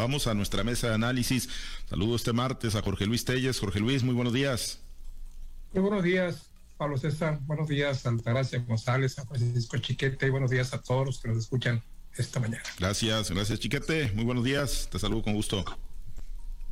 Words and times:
Saludamos 0.00 0.26
a 0.28 0.32
nuestra 0.32 0.64
mesa 0.64 0.88
de 0.88 0.94
análisis. 0.94 1.50
Saludo 1.90 2.16
este 2.16 2.32
martes 2.32 2.74
a 2.74 2.80
Jorge 2.80 3.04
Luis 3.04 3.26
Telles. 3.26 3.60
Jorge 3.60 3.80
Luis, 3.80 4.02
muy 4.02 4.14
buenos 4.14 4.32
días. 4.32 4.78
Muy 5.74 5.82
buenos 5.82 6.02
días, 6.02 6.46
Pablo 6.78 6.96
César. 6.96 7.38
Buenos 7.42 7.68
días, 7.68 8.06
Altagracia 8.06 8.60
González, 8.60 9.18
a 9.18 9.26
Francisco 9.26 9.76
Chiquete. 9.76 10.26
Y 10.26 10.30
buenos 10.30 10.50
días 10.50 10.72
a 10.72 10.80
todos 10.80 11.04
los 11.04 11.20
que 11.20 11.28
nos 11.28 11.36
escuchan 11.36 11.82
esta 12.16 12.40
mañana. 12.40 12.62
Gracias, 12.78 13.30
gracias 13.30 13.60
Chiquete. 13.60 14.10
Muy 14.14 14.24
buenos 14.24 14.42
días. 14.42 14.88
Te 14.90 14.98
saludo 14.98 15.22
con 15.22 15.34
gusto. 15.34 15.66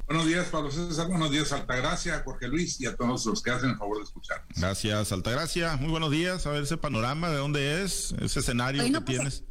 Buenos 0.06 0.26
días, 0.26 0.46
Pablo 0.46 0.70
César. 0.70 1.08
Buenos 1.08 1.30
días, 1.30 1.52
Altagracia, 1.52 2.22
Jorge 2.24 2.48
Luis 2.48 2.80
y 2.80 2.86
a 2.86 2.96
todos 2.96 3.26
los 3.26 3.42
que 3.42 3.50
hacen 3.50 3.68
el 3.68 3.76
favor 3.76 3.98
de 3.98 4.04
escuchar. 4.04 4.42
Gracias, 4.56 5.12
Altagracia. 5.12 5.76
Muy 5.76 5.90
buenos 5.90 6.10
días. 6.10 6.46
A 6.46 6.50
ver 6.50 6.62
ese 6.62 6.78
panorama, 6.78 7.28
¿de 7.28 7.36
dónde 7.36 7.84
es? 7.84 8.14
Ese 8.22 8.40
escenario 8.40 8.82
que 8.82 8.90
pues, 8.92 9.04
tienes. 9.04 9.44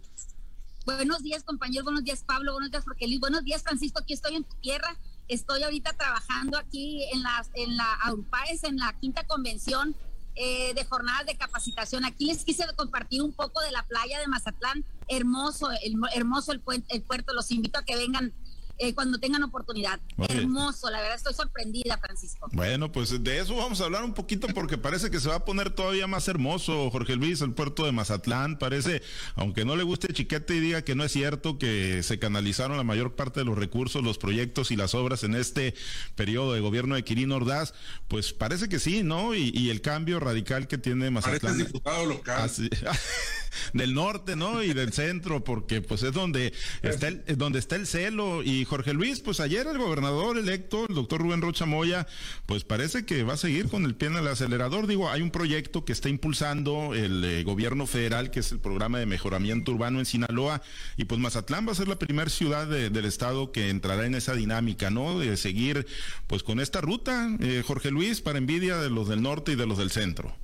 Buenos 0.87 1.21
días, 1.21 1.43
compañero. 1.43 1.83
Buenos 1.83 2.05
días, 2.05 2.23
Pablo. 2.23 2.53
Buenos 2.53 2.71
días, 2.71 2.85
Luis. 2.85 3.19
Buenos 3.19 3.43
días, 3.43 3.61
Francisco. 3.61 3.99
Aquí 3.99 4.13
estoy 4.13 4.37
en 4.37 4.45
tu 4.45 4.55
tierra. 4.61 4.97
Estoy 5.27 5.61
ahorita 5.63 5.91
trabajando 5.91 6.57
aquí 6.57 7.03
en 7.11 7.23
la, 7.23 7.45
en 7.55 7.75
la 7.75 7.93
AURPAES, 8.05 8.63
en 8.63 8.77
la 8.77 8.97
quinta 8.97 9.25
convención 9.27 9.97
eh, 10.35 10.73
de 10.73 10.85
jornadas 10.85 11.25
de 11.25 11.35
capacitación. 11.35 12.05
Aquí 12.05 12.27
les 12.27 12.45
quise 12.45 12.65
compartir 12.77 13.21
un 13.21 13.33
poco 13.33 13.59
de 13.59 13.71
la 13.71 13.85
playa 13.85 14.17
de 14.21 14.27
Mazatlán. 14.27 14.85
Hermoso, 15.09 15.69
el, 15.71 15.95
hermoso 16.15 16.53
el, 16.53 16.63
el 16.87 17.01
puerto. 17.01 17.33
Los 17.33 17.51
invito 17.51 17.79
a 17.79 17.83
que 17.83 17.97
vengan 17.97 18.33
eh, 18.79 18.93
cuando 18.93 19.19
tengan 19.19 19.43
oportunidad. 19.43 19.99
Hermoso, 20.29 20.89
la 20.89 20.99
verdad 20.99 21.15
estoy 21.15 21.33
sorprendida, 21.33 21.97
Francisco. 21.97 22.47
Bueno, 22.51 22.91
pues 22.91 23.23
de 23.23 23.39
eso 23.39 23.55
vamos 23.55 23.81
a 23.81 23.85
hablar 23.85 24.03
un 24.03 24.13
poquito 24.13 24.47
porque 24.49 24.77
parece 24.77 25.09
que 25.09 25.19
se 25.19 25.29
va 25.29 25.35
a 25.35 25.45
poner 25.45 25.69
todavía 25.71 26.07
más 26.07 26.27
hermoso, 26.27 26.89
Jorge 26.91 27.15
Luis, 27.15 27.41
el 27.41 27.53
puerto 27.53 27.85
de 27.85 27.91
Mazatlán. 27.91 28.59
Parece, 28.59 29.01
aunque 29.35 29.65
no 29.65 29.75
le 29.75 29.83
guste 29.83 30.13
Chiquete 30.13 30.55
y 30.55 30.59
diga 30.59 30.83
que 30.83 30.95
no 30.95 31.03
es 31.03 31.11
cierto 31.11 31.57
que 31.57 32.03
se 32.03 32.19
canalizaron 32.19 32.77
la 32.77 32.83
mayor 32.83 33.15
parte 33.15 33.39
de 33.39 33.45
los 33.45 33.57
recursos, 33.57 34.03
los 34.03 34.17
proyectos 34.17 34.71
y 34.71 34.75
las 34.75 34.93
obras 34.95 35.23
en 35.23 35.35
este 35.35 35.73
periodo 36.15 36.53
de 36.53 36.59
gobierno 36.59 36.95
de 36.95 37.03
Quirino 37.03 37.35
Ordaz, 37.35 37.73
pues 38.07 38.33
parece 38.33 38.69
que 38.69 38.79
sí, 38.79 39.03
¿no? 39.03 39.35
Y, 39.35 39.67
el 39.67 39.81
cambio 39.81 40.21
radical 40.21 40.67
que 40.67 40.77
tiene 40.77 41.11
Mazatlán. 41.11 41.39
Parece 41.41 41.65
diputado 41.65 42.05
local. 42.05 42.49
del 43.73 43.93
norte, 43.93 44.35
¿no? 44.35 44.63
Y 44.63 44.73
del 44.73 44.93
centro, 44.93 45.43
porque 45.43 45.81
pues 45.81 46.03
es 46.03 46.13
donde 46.13 46.53
está 46.81 47.07
el, 47.07 47.23
donde 47.37 47.59
está 47.59 47.75
el 47.75 47.87
celo. 47.87 48.43
Y 48.43 48.65
Jorge 48.67 48.93
Luis, 48.93 49.19
pues 49.19 49.39
ayer 49.39 49.65
el 49.65 49.77
gobernador 49.77 50.37
electo, 50.37 50.85
el 50.87 50.95
doctor 50.95 51.21
Rubén 51.21 51.41
Rocha 51.41 51.65
Moya, 51.65 52.05
pues 52.45 52.63
parece 52.63 53.05
que 53.05 53.23
va 53.23 53.33
a 53.33 53.37
seguir 53.37 53.69
con 53.69 53.85
el 53.85 53.95
pie 53.95 54.09
en 54.09 54.17
el 54.17 54.27
acelerador. 54.27 54.85
Digo, 54.85 55.09
hay 55.09 55.21
un 55.21 55.31
proyecto 55.31 55.85
que 55.85 55.93
está 55.93 56.09
impulsando 56.09 56.93
el 56.93 57.23
eh, 57.23 57.43
gobierno 57.43 57.87
federal, 57.87 58.29
que 58.29 58.41
es 58.41 58.51
el 58.51 58.59
programa 58.59 58.99
de 58.99 59.05
mejoramiento 59.05 59.71
urbano 59.71 59.99
en 59.99 60.05
Sinaloa, 60.05 60.61
y 60.97 61.05
pues 61.05 61.19
Mazatlán 61.19 61.67
va 61.67 61.71
a 61.71 61.75
ser 61.75 61.87
la 61.87 61.97
primera 61.97 62.29
ciudad 62.29 62.67
del 62.67 63.05
estado 63.05 63.51
que 63.51 63.69
entrará 63.69 64.05
en 64.05 64.15
esa 64.15 64.33
dinámica, 64.33 64.89
¿no? 64.89 65.17
De 65.19 65.37
seguir 65.37 65.87
pues 66.27 66.43
con 66.43 66.59
esta 66.59 66.81
ruta, 66.81 67.29
eh, 67.39 67.63
Jorge 67.65 67.91
Luis, 67.91 68.21
para 68.21 68.37
envidia 68.37 68.77
de 68.77 68.89
los 68.89 69.07
del 69.07 69.21
norte 69.21 69.53
y 69.53 69.55
de 69.55 69.65
los 69.65 69.77
del 69.77 69.91
centro. 69.91 70.35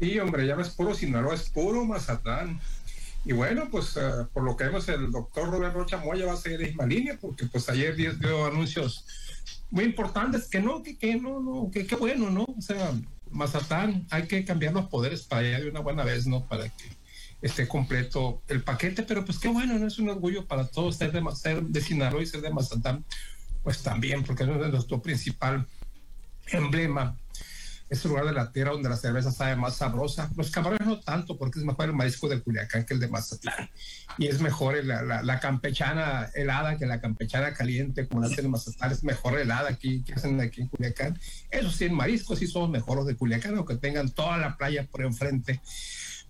Sí, 0.00 0.18
hombre, 0.18 0.46
ya 0.46 0.56
no 0.56 0.62
es 0.62 0.70
puro 0.70 0.94
Sinaloa, 0.94 1.34
es 1.34 1.48
puro 1.48 1.84
Mazatlán. 1.84 2.60
Y 3.24 3.32
bueno, 3.32 3.68
pues 3.70 3.96
eh, 3.96 4.26
por 4.32 4.42
lo 4.42 4.56
que 4.56 4.64
vemos, 4.64 4.88
el 4.88 5.10
doctor 5.10 5.50
Robert 5.50 5.74
Rocha 5.74 5.98
Moya 5.98 6.26
va 6.26 6.32
a 6.32 6.36
seguir 6.36 6.60
en 6.60 6.68
misma 6.68 6.86
línea, 6.86 7.18
porque 7.20 7.46
pues 7.46 7.68
ayer 7.68 7.94
dio 7.94 8.46
anuncios 8.46 9.04
muy 9.70 9.84
importantes, 9.84 10.48
que 10.48 10.60
no, 10.60 10.82
que, 10.82 10.98
que 10.98 11.16
no, 11.16 11.40
no, 11.40 11.70
que 11.70 11.86
qué 11.86 11.94
bueno, 11.94 12.30
¿no? 12.30 12.44
O 12.44 12.60
sea, 12.60 12.92
Mazatlán, 13.30 14.06
hay 14.10 14.26
que 14.26 14.44
cambiar 14.44 14.74
los 14.74 14.86
poderes 14.86 15.22
para 15.22 15.42
allá 15.46 15.60
de 15.60 15.70
una 15.70 15.80
buena 15.80 16.04
vez, 16.04 16.26
¿no? 16.26 16.46
Para 16.46 16.68
que 16.68 16.84
esté 17.40 17.66
completo 17.66 18.42
el 18.48 18.62
paquete, 18.62 19.02
pero 19.02 19.24
pues 19.24 19.38
qué 19.38 19.48
bueno, 19.48 19.78
¿no? 19.78 19.86
Es 19.86 19.98
un 19.98 20.08
orgullo 20.08 20.46
para 20.46 20.66
todos 20.66 20.96
ser 20.96 21.12
de, 21.12 21.22
ser 21.34 21.62
de 21.62 21.80
Sinaloa 21.80 22.22
y 22.22 22.26
ser 22.26 22.40
de 22.40 22.50
Mazatlán, 22.50 23.04
pues 23.62 23.82
también, 23.82 24.24
porque 24.24 24.42
es 24.42 24.48
nuestro 24.48 25.00
principal 25.00 25.66
emblema 26.48 27.16
es 27.92 28.02
el 28.06 28.10
lugar 28.10 28.24
de 28.24 28.32
la 28.32 28.50
tierra 28.50 28.72
donde 28.72 28.88
la 28.88 28.96
cerveza 28.96 29.30
sabe 29.30 29.54
más 29.54 29.76
sabrosa. 29.76 30.30
Los 30.34 30.50
camarones 30.50 30.86
no 30.86 31.00
tanto, 31.00 31.36
porque 31.36 31.58
es 31.58 31.64
mejor 31.66 31.84
el 31.84 31.92
marisco 31.92 32.26
de 32.26 32.40
Culiacán 32.40 32.86
que 32.86 32.94
el 32.94 33.00
de 33.00 33.08
Mazatlán. 33.08 33.68
Y 34.16 34.28
es 34.28 34.40
mejor 34.40 34.82
la, 34.82 35.22
la, 35.22 35.40
campechana 35.40 36.30
helada 36.34 36.78
que 36.78 36.86
la 36.86 37.02
campechana 37.02 37.52
caliente, 37.52 38.08
como 38.08 38.22
la 38.22 38.28
hacen 38.28 38.46
en 38.46 38.50
Mazatlán. 38.50 38.92
Es 38.92 39.04
mejor 39.04 39.38
helada 39.38 39.68
aquí 39.68 40.02
que 40.04 40.14
hacen 40.14 40.40
aquí 40.40 40.62
en 40.62 40.68
Culiacán. 40.68 41.18
Eso 41.50 41.70
sí, 41.70 41.84
en 41.84 41.94
mariscos 41.94 42.38
sí 42.38 42.46
somos 42.46 42.70
mejores 42.70 43.04
de 43.04 43.14
Culiacán, 43.14 43.58
aunque 43.58 43.76
tengan 43.76 44.10
toda 44.10 44.38
la 44.38 44.56
playa 44.56 44.88
por 44.90 45.02
enfrente. 45.02 45.60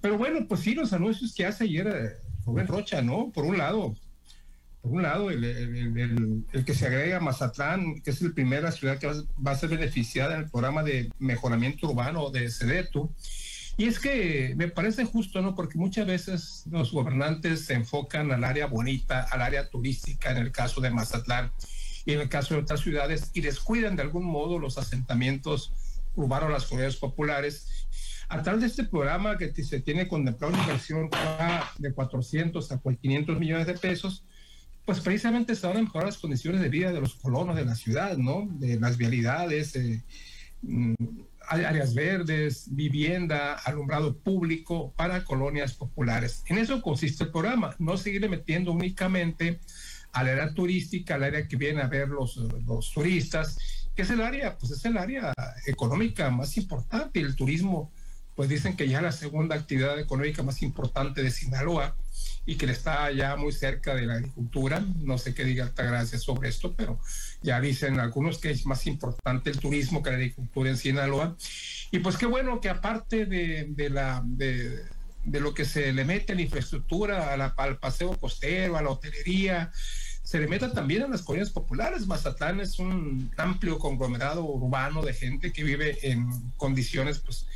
Pero 0.00 0.18
bueno, 0.18 0.44
pues 0.48 0.62
sí, 0.62 0.74
los 0.74 0.92
anuncios 0.92 1.32
que 1.32 1.46
hace 1.46 1.62
ayer 1.62 1.86
eh, 1.86 2.28
Rubén 2.44 2.66
Rocha, 2.66 3.02
¿no? 3.02 3.30
Por 3.32 3.44
un 3.44 3.58
lado, 3.58 3.94
por 4.82 4.90
un 4.92 5.02
lado, 5.02 5.30
el, 5.30 6.44
que 6.66 6.74
se 6.74 6.86
agrega 6.86 7.18
a 7.18 7.20
Mazatlán, 7.20 8.00
que 8.00 8.10
es 8.10 8.20
la 8.20 8.32
primera 8.32 8.72
ciudad 8.72 8.98
que 8.98 9.06
va, 9.06 9.52
a 9.52 9.54
ser 9.54 9.68
beneficiada 9.68 10.34
en 10.34 10.40
el 10.40 10.50
programa 10.50 10.82
de 10.82 11.08
mejoramiento 11.20 11.88
urbano 11.88 12.30
de 12.30 12.50
CEDETU. 12.50 13.08
Y 13.76 13.86
es 13.86 14.00
que 14.00 14.54
me 14.56 14.66
parece 14.66 15.04
justo, 15.04 15.40
¿no? 15.40 15.54
Porque 15.54 15.78
muchas 15.78 16.06
veces 16.06 16.64
los 16.68 16.90
gobernantes 16.90 17.64
se 17.66 17.74
enfocan 17.74 18.32
al 18.32 18.42
área 18.42 18.66
bonita, 18.66 19.22
al 19.30 19.40
área 19.40 19.70
turística, 19.70 20.32
en 20.32 20.38
el 20.38 20.50
caso 20.50 20.80
de 20.80 20.90
Mazatlán 20.90 21.52
y 22.04 22.14
en 22.14 22.20
el 22.20 22.28
caso 22.28 22.54
de 22.54 22.62
otras 22.62 22.80
ciudades, 22.80 23.30
y 23.34 23.40
descuidan 23.40 23.94
de 23.94 24.02
algún 24.02 24.24
modo 24.24 24.58
los 24.58 24.78
asentamientos 24.78 25.72
urbanos, 26.16 26.50
las 26.50 26.64
comunidades 26.64 26.96
populares. 26.96 27.86
A 28.28 28.42
través 28.42 28.62
de 28.62 28.66
este 28.66 28.84
programa 28.84 29.38
que 29.38 29.52
se 29.62 29.80
tiene 29.80 30.08
contemplado 30.08 30.52
una 30.52 30.62
inversión 30.62 31.08
de 31.78 31.92
400 31.92 32.72
a 32.72 32.80
500 32.80 33.38
millones 33.38 33.66
de 33.68 33.74
pesos, 33.74 34.24
pues 34.84 35.00
precisamente 35.00 35.54
se 35.54 35.66
van 35.66 35.76
a 35.76 35.82
mejorar 35.82 36.06
las 36.06 36.18
condiciones 36.18 36.60
de 36.60 36.68
vida 36.68 36.92
de 36.92 37.00
los 37.00 37.14
colonos 37.14 37.56
de 37.56 37.64
la 37.64 37.74
ciudad, 37.74 38.16
¿no? 38.16 38.48
De 38.50 38.80
las 38.80 38.96
vialidades, 38.96 39.78
mm, 40.62 40.94
áreas 41.48 41.94
verdes, 41.94 42.66
vivienda, 42.70 43.54
alumbrado 43.54 44.16
público 44.16 44.92
para 44.96 45.24
colonias 45.24 45.74
populares. 45.74 46.42
En 46.46 46.58
eso 46.58 46.82
consiste 46.82 47.24
el 47.24 47.30
programa, 47.30 47.74
no 47.78 47.96
seguir 47.96 48.28
metiendo 48.28 48.72
únicamente 48.72 49.60
al 50.12 50.28
área 50.28 50.54
turística, 50.54 51.14
al 51.14 51.24
área 51.24 51.46
que 51.46 51.56
vienen 51.56 51.84
a 51.84 51.88
ver 51.88 52.08
los, 52.08 52.36
los 52.36 52.92
turistas, 52.92 53.58
que 53.94 54.02
es 54.02 54.10
el 54.10 54.20
área, 54.20 54.56
pues 54.58 54.72
es 54.72 54.84
el 54.84 54.96
área 54.96 55.32
económica 55.66 56.30
más 56.30 56.56
importante, 56.56 57.20
el 57.20 57.36
turismo, 57.36 57.92
pues 58.34 58.48
dicen 58.48 58.76
que 58.76 58.88
ya 58.88 59.02
la 59.02 59.12
segunda 59.12 59.56
actividad 59.56 59.98
económica 59.98 60.42
más 60.42 60.62
importante 60.62 61.22
de 61.22 61.30
Sinaloa 61.30 61.94
y 62.44 62.56
que 62.56 62.66
le 62.66 62.72
está 62.72 63.10
ya 63.12 63.36
muy 63.36 63.52
cerca 63.52 63.94
de 63.94 64.06
la 64.06 64.14
agricultura. 64.14 64.84
No 64.98 65.18
sé 65.18 65.34
qué 65.34 65.44
diga 65.44 65.64
Altagracia 65.64 66.18
sobre 66.18 66.48
esto, 66.48 66.74
pero 66.74 66.98
ya 67.42 67.60
dicen 67.60 68.00
algunos 68.00 68.38
que 68.38 68.50
es 68.50 68.66
más 68.66 68.86
importante 68.86 69.50
el 69.50 69.58
turismo 69.58 70.02
que 70.02 70.10
la 70.10 70.16
agricultura 70.16 70.70
en 70.70 70.76
Sinaloa. 70.76 71.36
Y 71.90 71.98
pues 72.00 72.16
qué 72.16 72.26
bueno 72.26 72.60
que 72.60 72.68
aparte 72.68 73.26
de, 73.26 73.66
de 73.68 73.90
la... 73.90 74.22
De, 74.24 74.84
lo 75.24 75.54
que 75.54 75.64
se 75.64 75.92
le 75.92 76.04
mete 76.04 76.32
a 76.32 76.34
la 76.34 76.42
infraestructura, 76.42 77.32
al 77.32 77.78
paseo 77.78 78.18
costero, 78.18 78.76
a 78.76 78.82
la 78.82 78.90
hotelería, 78.90 79.70
se 80.24 80.40
le 80.40 80.48
meta 80.48 80.72
también 80.72 81.02
a 81.02 81.08
las 81.08 81.22
colonias 81.22 81.50
populares. 81.50 82.08
Mazatlán 82.08 82.58
es 82.58 82.80
un 82.80 83.30
amplio 83.36 83.78
conglomerado 83.78 84.44
urbano 84.44 85.00
de 85.02 85.14
gente 85.14 85.52
que 85.52 85.62
vive 85.62 86.10
en 86.10 86.28
condiciones 86.56 87.20
pues, 87.20 87.46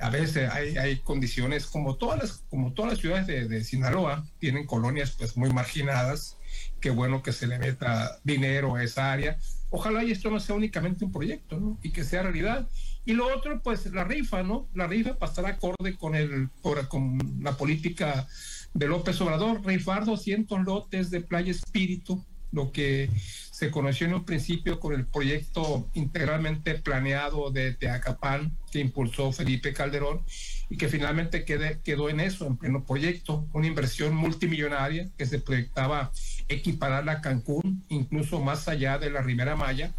a 0.00 0.10
veces 0.10 0.50
hay, 0.50 0.76
hay, 0.76 0.98
condiciones 0.98 1.66
como 1.66 1.96
todas 1.96 2.18
las, 2.18 2.32
como 2.50 2.72
todas 2.72 2.92
las 2.92 3.00
ciudades 3.00 3.26
de, 3.26 3.48
de, 3.48 3.64
Sinaloa, 3.64 4.26
tienen 4.38 4.66
colonias 4.66 5.12
pues 5.12 5.36
muy 5.36 5.50
marginadas, 5.52 6.36
qué 6.80 6.90
bueno 6.90 7.22
que 7.22 7.32
se 7.32 7.46
le 7.46 7.58
meta 7.58 8.18
dinero 8.24 8.76
a 8.76 8.84
esa 8.84 9.12
área. 9.12 9.38
Ojalá 9.70 10.04
y 10.04 10.12
esto 10.12 10.30
no 10.30 10.38
sea 10.40 10.54
únicamente 10.54 11.04
un 11.04 11.12
proyecto, 11.12 11.58
¿no? 11.58 11.78
Y 11.82 11.90
que 11.90 12.04
sea 12.04 12.22
realidad. 12.22 12.68
Y 13.04 13.12
lo 13.12 13.26
otro, 13.34 13.60
pues 13.62 13.86
la 13.86 14.04
rifa, 14.04 14.42
¿no? 14.42 14.68
La 14.74 14.86
rifa 14.86 15.18
para 15.18 15.30
estar 15.30 15.46
acorde 15.46 15.96
con, 15.96 16.14
el, 16.14 16.50
con 16.60 17.40
la 17.42 17.56
política 17.56 18.26
de 18.74 18.88
López 18.88 19.20
Obrador, 19.20 19.64
rifar 19.64 20.04
200 20.04 20.64
lotes 20.64 21.10
de 21.10 21.20
Playa 21.20 21.50
Espíritu, 21.50 22.24
lo 22.52 22.72
que 22.72 23.08
se 23.56 23.70
conoció 23.70 24.06
en 24.06 24.12
un 24.12 24.24
principio 24.26 24.78
con 24.78 24.92
el 24.92 25.06
proyecto 25.06 25.88
integralmente 25.94 26.74
planeado 26.74 27.50
de 27.50 27.72
Teacapán 27.72 28.54
que 28.70 28.80
impulsó 28.80 29.32
Felipe 29.32 29.72
Calderón 29.72 30.20
y 30.68 30.76
que 30.76 30.90
finalmente 30.90 31.46
quedó 31.46 32.10
en 32.10 32.20
eso, 32.20 32.46
en 32.46 32.58
pleno 32.58 32.84
proyecto, 32.84 33.48
una 33.54 33.66
inversión 33.66 34.14
multimillonaria 34.14 35.08
que 35.16 35.24
se 35.24 35.38
proyectaba 35.38 36.12
equiparar 36.48 37.08
a 37.08 37.22
Cancún, 37.22 37.82
incluso 37.88 38.42
más 38.42 38.68
allá 38.68 38.98
de 38.98 39.08
la 39.08 39.22
Ribera 39.22 39.56
Maya, 39.56 39.94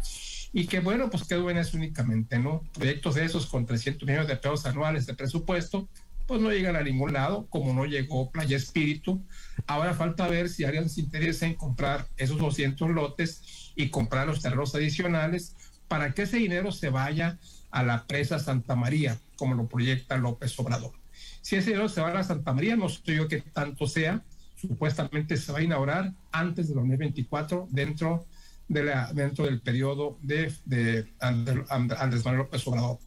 y 0.52 0.68
que 0.68 0.78
bueno, 0.78 1.10
pues 1.10 1.24
quedó 1.24 1.50
en 1.50 1.58
eso 1.58 1.76
únicamente, 1.76 2.38
¿no? 2.38 2.62
Proyectos 2.74 3.16
de 3.16 3.24
esos 3.24 3.46
con 3.46 3.66
300 3.66 4.06
millones 4.06 4.28
de 4.28 4.36
pesos 4.36 4.66
anuales 4.66 5.04
de 5.06 5.14
presupuesto, 5.14 5.88
pues 6.28 6.42
no 6.42 6.50
llegan 6.50 6.76
a 6.76 6.82
ningún 6.82 7.14
lado, 7.14 7.46
como 7.48 7.72
no 7.72 7.86
llegó 7.86 8.30
Playa 8.30 8.58
Espíritu. 8.58 9.24
Ahora 9.66 9.94
falta 9.94 10.28
ver 10.28 10.50
si 10.50 10.62
alguien 10.62 10.90
se 10.90 11.00
interesa 11.00 11.46
en 11.46 11.54
comprar 11.54 12.06
esos 12.18 12.38
200 12.38 12.90
lotes 12.90 13.72
y 13.74 13.88
comprar 13.88 14.26
los 14.26 14.42
terrenos 14.42 14.74
adicionales 14.74 15.56
para 15.88 16.12
que 16.12 16.22
ese 16.22 16.36
dinero 16.36 16.70
se 16.70 16.90
vaya 16.90 17.38
a 17.70 17.82
la 17.82 18.06
presa 18.06 18.38
Santa 18.38 18.76
María, 18.76 19.18
como 19.36 19.54
lo 19.54 19.66
proyecta 19.66 20.18
López 20.18 20.56
Obrador. 20.58 20.92
Si 21.40 21.56
ese 21.56 21.70
dinero 21.70 21.88
se 21.88 22.02
va 22.02 22.10
a 22.10 22.14
la 22.14 22.24
Santa 22.24 22.52
María, 22.52 22.76
no 22.76 22.90
sé 22.90 23.16
yo 23.16 23.26
qué 23.26 23.40
tanto 23.40 23.86
sea, 23.86 24.22
supuestamente 24.54 25.38
se 25.38 25.50
va 25.50 25.60
a 25.60 25.62
inaugurar 25.62 26.12
antes 26.30 26.68
de 26.68 26.74
2024 26.74 27.68
dentro 27.70 28.26
dentro 28.68 29.46
del 29.46 29.62
periodo 29.62 30.18
de, 30.20 30.52
de 30.66 31.10
Andrés 31.20 32.22
Manuel 32.22 32.42
López 32.42 32.66
Obrador. 32.66 32.98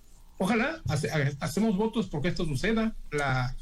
Ojalá 0.42 0.82
hacemos 1.40 1.78
votos 1.78 2.08
porque 2.08 2.30
esto 2.30 2.46
suceda. 2.46 2.96
La, 3.12 3.54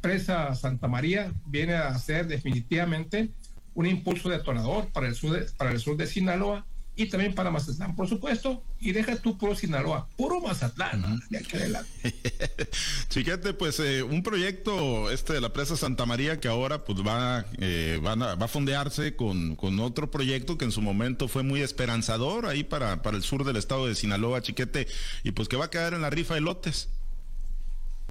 presa 0.00 0.54
Santa 0.54 0.86
María 0.86 1.32
viene 1.46 1.74
a 1.74 1.98
ser 1.98 2.28
definitivamente 2.28 3.30
un 3.74 3.86
impulso 3.86 4.28
detonador 4.28 4.86
para 4.92 5.08
el 5.08 5.16
sur 5.16 5.44
para 5.56 5.72
el 5.72 5.80
sur 5.80 5.96
de 5.96 6.06
Sinaloa 6.06 6.64
y 6.96 7.06
también 7.06 7.34
para 7.34 7.50
Mazatlán, 7.50 7.96
por 7.96 8.08
supuesto, 8.08 8.62
y 8.78 8.92
deja 8.92 9.16
tú 9.16 9.38
puro 9.38 9.54
Sinaloa, 9.54 10.06
puro 10.16 10.40
Mazatlán, 10.40 11.22
de 11.30 11.38
aquí 11.38 11.56
adelante. 11.56 11.90
Chiquete, 13.08 13.54
pues 13.54 13.80
eh, 13.80 14.02
un 14.02 14.22
proyecto 14.22 15.10
este 15.10 15.32
de 15.32 15.40
la 15.40 15.52
presa 15.52 15.76
Santa 15.76 16.04
María 16.04 16.40
que 16.40 16.48
ahora 16.48 16.84
pues 16.84 16.98
va, 17.00 17.46
eh, 17.58 17.98
van 18.02 18.22
a, 18.22 18.34
va 18.34 18.44
a 18.44 18.48
fondearse 18.48 19.16
con, 19.16 19.56
con, 19.56 19.80
otro 19.80 20.10
proyecto 20.10 20.58
que 20.58 20.66
en 20.66 20.72
su 20.72 20.82
momento 20.82 21.26
fue 21.28 21.42
muy 21.42 21.62
esperanzador 21.62 22.46
ahí 22.46 22.64
para, 22.64 23.02
para 23.02 23.16
el 23.16 23.22
sur 23.22 23.44
del 23.44 23.56
estado 23.56 23.86
de 23.86 23.94
Sinaloa, 23.94 24.42
Chiquete, 24.42 24.86
y 25.24 25.30
pues 25.30 25.48
que 25.48 25.56
va 25.56 25.66
a 25.66 25.70
quedar 25.70 25.94
en 25.94 26.02
la 26.02 26.10
rifa 26.10 26.34
de 26.34 26.42
lotes. 26.42 26.88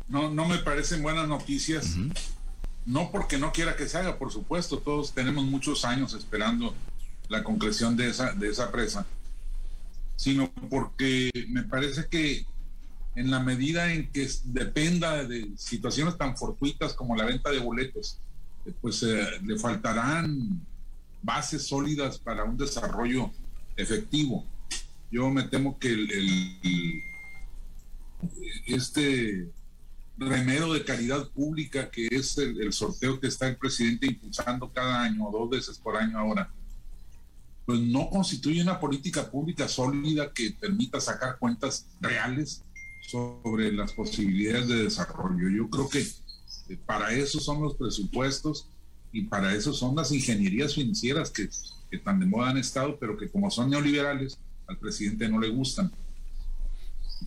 No, 0.08 0.32
no 0.32 0.48
me 0.48 0.58
parecen 0.58 1.04
buenas 1.04 1.28
noticias. 1.28 1.96
No 2.86 3.12
porque 3.12 3.38
no 3.38 3.52
quiera 3.52 3.76
que 3.76 3.88
se 3.88 4.00
haga, 4.00 4.18
por 4.18 4.32
supuesto, 4.32 4.80
todos 4.80 5.14
tenemos 5.14 5.46
muchos 5.46 5.86
años 5.86 6.16
esperando 6.16 6.74
la 7.30 7.44
concreción 7.44 7.96
de 7.96 8.10
esa, 8.10 8.34
de 8.34 8.50
esa 8.50 8.72
presa, 8.72 9.06
sino 10.16 10.52
porque 10.70 11.32
me 11.50 11.64
parece 11.64 12.08
que 12.08 12.46
en 13.16 13.32
la 13.32 13.40
medida 13.40 13.94
en 13.94 14.12
que 14.12 14.28
dependa 14.46 15.24
de 15.24 15.52
situaciones 15.58 16.18
tan 16.18 16.36
fortuitas 16.38 16.94
como 16.94 17.16
la 17.16 17.26
venta 17.26 17.52
de 17.52 17.60
boletos, 17.60 18.20
eh, 18.66 18.74
pues 18.82 19.04
eh, 19.04 19.26
le 19.44 19.58
faltarán 19.58 20.66
bases 21.22 21.68
sólidas 21.68 22.18
para 22.18 22.44
un 22.44 22.58
desarrollo 22.58 23.32
efectivo. 23.76 24.46
Yo 25.12 25.30
me 25.30 25.44
temo 25.44 25.78
que 25.80 26.08
este 28.68 29.50
remedio 30.18 30.74
de 30.74 30.84
caridad 30.84 31.28
pública 31.30 31.90
que 31.90 32.08
es 32.12 32.38
el, 32.38 32.62
el, 32.62 32.74
sorteo 32.74 33.20
que 33.20 33.28
está 33.28 33.48
el 33.48 33.56
presidente 33.56 34.06
impulsando 34.06 34.72
cada 34.72 35.02
año, 35.02 35.30
dos 35.32 35.50
veces 35.50 35.78
por 35.78 35.96
año 35.96 36.20
ahora, 36.20 36.52
pues 37.70 37.82
no 37.82 38.10
constituye 38.10 38.64
una 38.64 38.80
política 38.80 39.30
pública 39.30 39.68
sólida 39.68 40.34
que 40.34 40.58
permita 40.60 41.00
sacar 41.00 41.38
cuentas 41.38 41.86
reales 42.02 42.64
sobre 43.12 43.72
las 43.72 43.94
posibilidades 43.94 44.68
de 44.68 44.84
desarrollo. 44.86 45.48
Yo 45.50 45.70
creo 45.70 45.88
que 45.88 46.00
eh, 46.00 46.80
para 46.88 47.12
eso 47.14 47.40
son 47.40 47.62
los 47.62 47.76
presupuestos 47.76 48.68
y 49.12 49.26
para 49.26 49.54
eso 49.54 49.72
son 49.72 49.96
las 49.96 50.12
ingenierías 50.12 50.74
financieras 50.74 51.30
que, 51.30 51.48
tan 52.04 52.20
de 52.20 52.26
moda 52.26 52.50
han 52.50 52.58
estado, 52.58 52.98
pero 53.00 53.16
que 53.16 53.30
como 53.30 53.52
son 53.52 53.70
neoliberales, 53.70 54.40
al 54.66 54.80
presidente 54.80 55.30
no 55.30 55.40
le 55.40 55.50
gustan. 55.50 55.92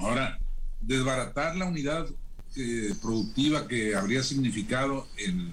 Ahora, 0.01 0.41
desbaratar 0.81 1.55
la 1.55 1.67
unidad 1.67 2.09
eh, 2.57 2.93
productiva 3.01 3.69
que 3.69 3.95
habría 3.95 4.25
significado 4.25 5.07
el 5.19 5.53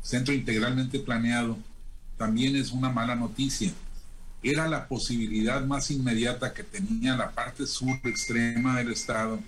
centro 0.00 0.32
integralmente 0.32 1.00
planeado 1.00 1.58
también 2.16 2.56
es 2.56 2.72
una 2.72 2.88
mala 2.88 3.14
noticia 3.14 3.74
era 4.50 4.68
la 4.68 4.86
posibilidad 4.86 5.64
más 5.64 5.90
inmediata 5.90 6.52
que 6.52 6.62
tenía 6.62 7.16
la 7.16 7.32
parte 7.32 7.66
sur 7.66 7.98
extrema 8.04 8.78
del 8.78 8.92
estado 8.92 9.40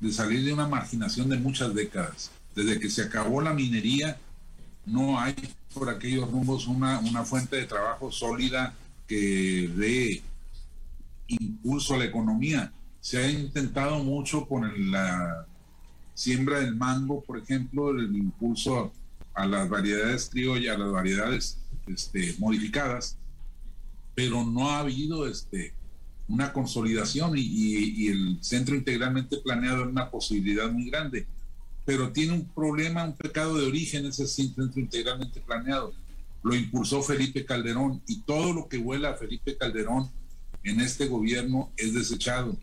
de 0.00 0.12
salir 0.12 0.44
de 0.44 0.52
una 0.52 0.68
marginación 0.68 1.28
de 1.28 1.38
muchas 1.38 1.74
décadas. 1.74 2.30
Desde 2.54 2.78
que 2.78 2.88
se 2.88 3.02
acabó 3.02 3.40
la 3.40 3.52
minería, 3.52 4.18
no 4.86 5.18
hay 5.18 5.34
por 5.72 5.88
aquellos 5.88 6.30
rumbos 6.30 6.68
una, 6.68 7.00
una 7.00 7.24
fuente 7.24 7.56
de 7.56 7.66
trabajo 7.66 8.12
sólida 8.12 8.74
que 9.08 9.72
dé 9.76 10.22
impulso 11.26 11.94
a 11.94 11.98
la 11.98 12.04
economía. 12.04 12.72
Se 13.00 13.18
ha 13.18 13.28
intentado 13.28 14.02
mucho 14.04 14.46
con 14.46 14.90
la 14.90 15.46
siembra 16.14 16.60
del 16.60 16.76
mango, 16.76 17.22
por 17.22 17.38
ejemplo, 17.38 17.90
el 17.90 18.14
impulso 18.14 18.92
a 19.34 19.46
las 19.46 19.68
variedades 19.68 20.28
criollas, 20.30 20.76
a 20.76 20.78
las 20.78 20.92
variedades 20.92 21.58
este, 21.88 22.36
modificadas, 22.38 23.16
pero 24.14 24.44
no 24.44 24.70
ha 24.70 24.80
habido 24.80 25.26
este, 25.26 25.74
una 26.28 26.52
consolidación 26.52 27.34
y, 27.36 28.08
el 28.08 28.38
centro 28.40 28.74
integralmente 28.74 29.38
planeado 29.38 29.82
es 29.82 29.88
una 29.88 30.10
posibilidad 30.10 30.70
muy 30.70 30.90
grande, 30.90 31.26
pero 31.84 32.12
tiene 32.12 32.32
un 32.32 32.46
problema, 32.46 33.04
un 33.04 33.16
pecado 33.16 33.58
de 33.58 33.66
origen 33.66 34.06
ese 34.06 34.26
centro 34.26 34.64
integralmente 34.76 35.40
planeado. 35.40 35.92
Lo 36.42 36.54
impulsó 36.54 37.02
Felipe 37.02 37.44
Calderón 37.44 38.02
y 38.06 38.20
todo 38.20 38.52
lo 38.52 38.68
que 38.68 38.78
huela 38.78 39.10
a 39.10 39.14
Felipe 39.14 39.56
Calderón 39.56 40.10
en 40.62 40.80
este 40.80 41.06
gobierno 41.06 41.70
es 41.76 41.94
desechado. 41.94 42.56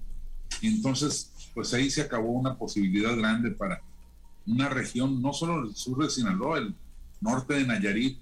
Y 0.62 0.68
entonces, 0.68 1.32
pues 1.54 1.74
ahí 1.74 1.90
se 1.90 2.02
acabó 2.02 2.32
una 2.32 2.58
posibilidad 2.58 3.16
grande 3.16 3.52
para 3.52 3.82
una 4.48 4.70
región, 4.70 5.22
no 5.22 5.34
solo 5.34 5.68
el 5.68 5.76
sur 5.76 6.04
de 6.04 6.10
Sinaloa, 6.10 6.60
el 6.60 6.76
norte 7.22 7.56
de 7.56 7.66
Nayarit, 7.66 8.18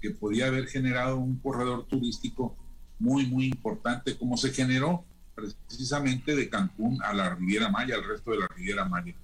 que 0.00 0.10
podía 0.10 0.46
haber 0.46 0.66
generado 0.66 1.16
un 1.16 1.36
corredor 1.38 1.86
turístico 1.86 2.54
muy, 2.98 3.26
muy 3.26 3.46
importante, 3.46 4.16
como 4.16 4.36
se 4.36 4.52
generó 4.52 5.04
precisamente 5.34 6.36
de 6.36 6.48
Cancún 6.48 7.02
a 7.02 7.12
la 7.12 7.34
Riviera 7.34 7.68
Maya, 7.68 7.96
al 7.96 8.04
resto 8.04 8.30
de 8.30 8.38
la 8.38 8.48
Riviera 8.48 8.84
Maya. 8.84 9.14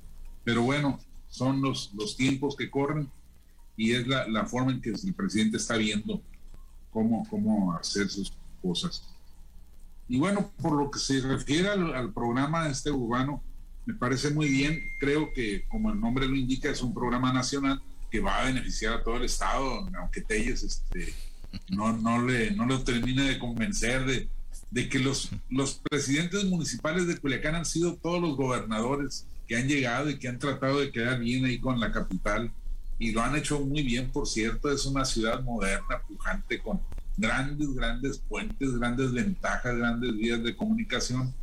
Pero 0.45 0.63
bueno, 0.63 0.99
son 1.29 1.63
los, 1.63 1.93
los 1.95 2.17
tiempos 2.17 2.57
que 2.57 2.71
corren 2.71 3.09
y 3.77 3.93
es 3.93 4.07
la, 4.07 4.27
la 4.29 4.45
forma 4.47 4.73
en 4.73 4.81
que 4.81 4.91
el 4.91 5.15
presidente 5.15 5.57
está 5.57 5.77
viendo 5.77 6.21
cómo, 6.91 7.27
cómo 7.31 7.75
hacer 7.75 8.09
sus 8.09 8.33
cosas. 8.61 9.05
Y 10.09 10.19
bueno, 10.19 10.51
por 10.61 10.73
lo 10.73 10.91
que 10.91 10.99
se 10.99 11.21
refiere 11.21 11.69
al, 11.69 11.95
al 11.95 12.13
programa 12.13 12.69
este 12.69 12.91
urbano, 12.91 13.43
me 13.87 13.95
parece 13.95 14.31
muy 14.31 14.49
bien. 14.49 14.83
Creo 14.99 15.33
que, 15.33 15.65
como 15.69 15.93
el 15.93 16.01
nombre 16.01 16.27
lo 16.27 16.35
indica, 16.35 16.69
es 16.69 16.83
un 16.83 16.93
programa 16.93 17.33
nacional 17.33 17.81
que 18.11 18.21
va 18.21 18.41
a 18.41 18.45
beneficiar 18.45 18.95
a 18.95 19.05
todo 19.05 19.17
el 19.17 19.25
Estado, 19.25 19.89
aunque 19.99 20.21
Telles 20.23 20.65
este, 20.65 21.15
no, 21.69 21.97
no, 21.97 22.23
le, 22.23 22.53
no 22.53 22.67
lo 22.67 22.83
termina 22.83 23.25
de 23.25 23.39
convencer 23.39 24.05
de, 24.05 24.29
de 24.71 24.89
que 24.89 24.99
los, 24.99 25.31
los 25.49 25.81
presidentes 25.89 26.45
municipales 26.45 27.07
de 27.07 27.17
Culiacán 27.17 27.55
han 27.55 27.65
sido 27.65 27.97
todos 27.97 28.21
los 28.21 28.37
gobernadores 28.37 29.27
que 29.47 29.57
han 29.57 29.69
llegado 29.69 30.11
y 30.11 30.19
que 30.19 30.29
han 30.29 30.39
tratado 30.39 30.81
de 30.81 30.93
quedar 30.93 31.19
bien 31.19 31.45
ahí 31.45 31.59
con 31.59 31.81
la 31.81 31.93
capital. 31.93 32.53
Y 32.99 33.13
lo 33.13 33.23
han 33.23 33.35
hecho 33.35 33.61
muy 33.61 33.83
bien, 33.83 34.11
por 34.11 34.29
cierto, 34.29 34.71
es 34.71 34.85
una 34.85 35.05
ciudad 35.05 35.43
moderna, 35.43 36.03
pujante, 36.07 36.61
con 36.61 36.81
grandes, 37.17 37.73
grandes 37.75 38.19
puentes, 38.19 38.79
grandes 38.79 39.13
ventajas, 39.13 39.77
grandes 39.77 40.17
vías 40.17 40.43
de 40.43 40.55
comunicación, 40.55 41.35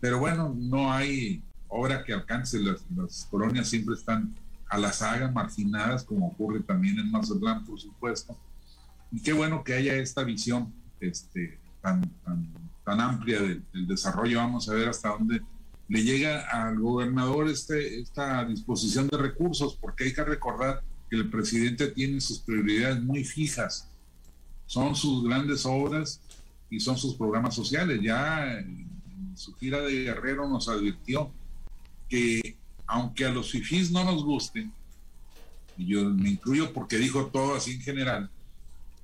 pero 0.00 0.18
bueno, 0.18 0.54
no 0.56 0.92
hay 0.92 1.42
obra 1.68 2.04
que 2.04 2.12
alcance, 2.12 2.60
las, 2.60 2.84
las 2.94 3.26
colonias 3.30 3.68
siempre 3.68 3.94
están 3.94 4.34
a 4.68 4.78
la 4.78 4.92
saga, 4.92 5.30
marginadas, 5.30 6.04
como 6.04 6.28
ocurre 6.28 6.60
también 6.60 6.98
en 6.98 7.10
Mazatlán, 7.10 7.64
por 7.64 7.80
supuesto 7.80 8.36
y 9.16 9.20
qué 9.20 9.32
bueno 9.32 9.64
que 9.64 9.72
haya 9.72 9.96
esta 9.96 10.24
visión 10.24 10.74
este, 11.00 11.58
tan, 11.80 12.02
tan, 12.84 13.00
amplia 13.00 13.40
del, 13.40 13.64
desarrollo. 13.86 14.36
Vamos 14.36 14.68
a 14.68 14.74
ver 14.74 14.90
hasta 14.90 15.08
dónde 15.08 15.40
le 15.88 16.02
llega 16.04 16.46
al 16.50 16.78
gobernador 16.78 17.48
este, 17.48 17.98
esta 17.98 18.44
disposición 18.44 19.08
de 19.08 19.16
recursos, 19.16 19.74
porque 19.80 20.04
hay 20.04 20.12
que 20.12 20.22
recordar 20.22 20.82
que 21.08 21.16
el 21.16 21.30
presidente 21.30 21.86
tiene 21.88 22.20
sus 22.20 22.40
prioridades 22.40 23.02
muy 23.02 23.24
fijas. 23.24 23.88
Son 24.66 24.94
sus 24.94 25.24
grandes 25.24 25.64
obras 25.64 26.20
y 26.68 26.78
son 26.78 26.98
sus 26.98 27.14
programas 27.14 27.54
sociales. 27.54 27.98
Ya 28.02 28.52
en 28.58 29.32
su 29.34 29.54
gira 29.54 29.80
de 29.80 30.02
Guerrero 30.02 30.46
nos 30.46 30.68
advirtió 30.68 31.32
que 32.06 32.58
aunque 32.86 33.24
a 33.24 33.30
los 33.30 33.50
fifís 33.50 33.90
no 33.90 34.04
nos 34.04 34.22
gusten, 34.22 34.70
y 35.78 35.86
yo 35.86 36.04
me 36.04 36.28
incluyo 36.28 36.70
porque 36.74 36.98
dijo 36.98 37.28
todo 37.28 37.54
así 37.54 37.76
en 37.76 37.80
general, 37.80 38.30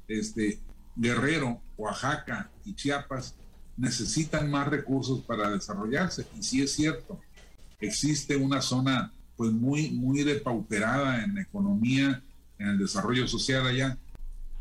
este, 0.09 0.61
Guerrero, 0.97 1.61
Oaxaca 1.77 2.51
y 2.65 2.75
Chiapas 2.75 3.35
necesitan 3.77 4.51
más 4.51 4.69
recursos 4.69 5.21
para 5.23 5.51
desarrollarse. 5.51 6.27
Y 6.39 6.43
sí 6.43 6.63
es 6.63 6.73
cierto, 6.73 7.21
existe 7.81 8.37
una 8.37 8.61
zona 8.61 9.13
pues 9.37 9.53
muy, 9.53 9.91
muy 9.91 10.23
depauperada 10.23 11.25
en 11.25 11.39
economía, 11.39 12.23
en 12.59 12.69
el 12.69 12.79
desarrollo 12.79 13.27
social 13.27 13.67
allá, 13.67 13.99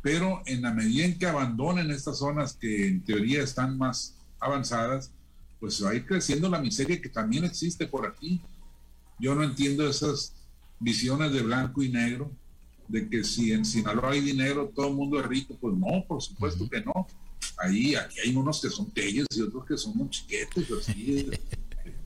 pero 0.01 0.41
en 0.45 0.61
la 0.61 0.73
medida 0.73 1.05
en 1.05 1.19
que 1.19 1.27
abandonen 1.27 1.91
estas 1.91 2.17
zonas 2.17 2.53
que 2.53 2.87
en 2.87 3.03
teoría 3.03 3.43
están 3.43 3.77
más 3.77 4.15
avanzadas, 4.39 5.11
pues 5.59 5.83
va 5.85 5.91
a 5.91 5.95
ir 5.95 6.07
creciendo 6.07 6.49
la 6.49 6.59
miseria 6.59 6.99
que 6.99 7.09
también 7.09 7.43
existe 7.45 7.85
por 7.85 8.07
aquí. 8.07 8.41
Yo 9.19 9.35
no 9.35 9.43
entiendo 9.43 9.87
esas 9.87 10.33
visiones 10.79 11.31
de 11.31 11.43
blanco 11.43 11.83
y 11.83 11.89
negro 11.89 12.31
de 12.91 13.07
que 13.09 13.23
si 13.23 13.53
en 13.53 13.63
Sinaloa 13.63 14.11
hay 14.11 14.19
dinero, 14.19 14.69
todo 14.75 14.89
el 14.89 14.93
mundo 14.93 15.19
es 15.19 15.25
rico, 15.25 15.57
pues 15.59 15.73
no, 15.75 16.03
por 16.05 16.21
supuesto 16.21 16.69
que 16.69 16.81
no. 16.81 17.07
Ahí, 17.57 17.95
aquí 17.95 18.19
hay 18.19 18.35
unos 18.35 18.61
que 18.61 18.69
son 18.69 18.91
telles 18.91 19.27
y 19.31 19.41
otros 19.41 19.65
que 19.65 19.77
son 19.77 19.95
muy 19.95 20.09
chiquetes, 20.09 20.69
así 20.71 21.29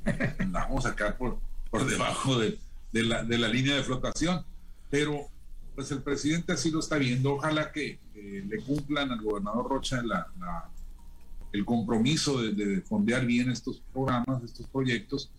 andamos 0.39 0.85
acá 0.85 1.17
por, 1.17 1.39
por 1.71 1.85
debajo 1.85 2.37
de, 2.37 2.59
la, 2.91 3.23
de 3.23 3.37
la 3.37 3.47
línea 3.47 3.75
de 3.75 3.83
flotación. 3.83 4.45
Pero 4.91 5.27
pues 5.73 5.91
el 5.91 6.03
presidente 6.03 6.53
así 6.53 6.69
lo 6.69 6.79
está 6.79 6.97
viendo. 6.97 7.33
Ojalá 7.33 7.71
que 7.71 7.99
le 8.13 8.57
cumplan 8.63 9.11
al 9.11 9.21
gobernador 9.21 9.67
Rocha 9.67 10.01
la, 10.03 10.27
el 11.51 11.65
compromiso 11.65 12.41
de, 12.41 12.53
de 12.53 12.81
fondear 12.81 13.25
bien 13.25 13.49
estos 13.49 13.81
programas, 13.91 14.43
estos 14.43 14.67
proyectos 14.67 15.31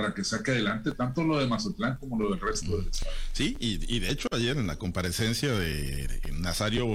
para 0.00 0.14
que 0.14 0.24
saque 0.24 0.52
adelante 0.52 0.92
tanto 0.92 1.22
lo 1.22 1.38
de 1.38 1.46
Mazatlán 1.46 1.98
como 1.98 2.18
lo 2.18 2.30
del 2.30 2.40
resto 2.40 2.78
del 2.78 2.88
estado. 2.88 3.12
Sí, 3.32 3.54
y, 3.60 3.98
de 3.98 4.10
hecho 4.10 4.28
ayer 4.32 4.56
en 4.56 4.66
la 4.66 4.76
comparecencia 4.76 5.52
de, 5.52 6.20
Nazario 6.38 6.86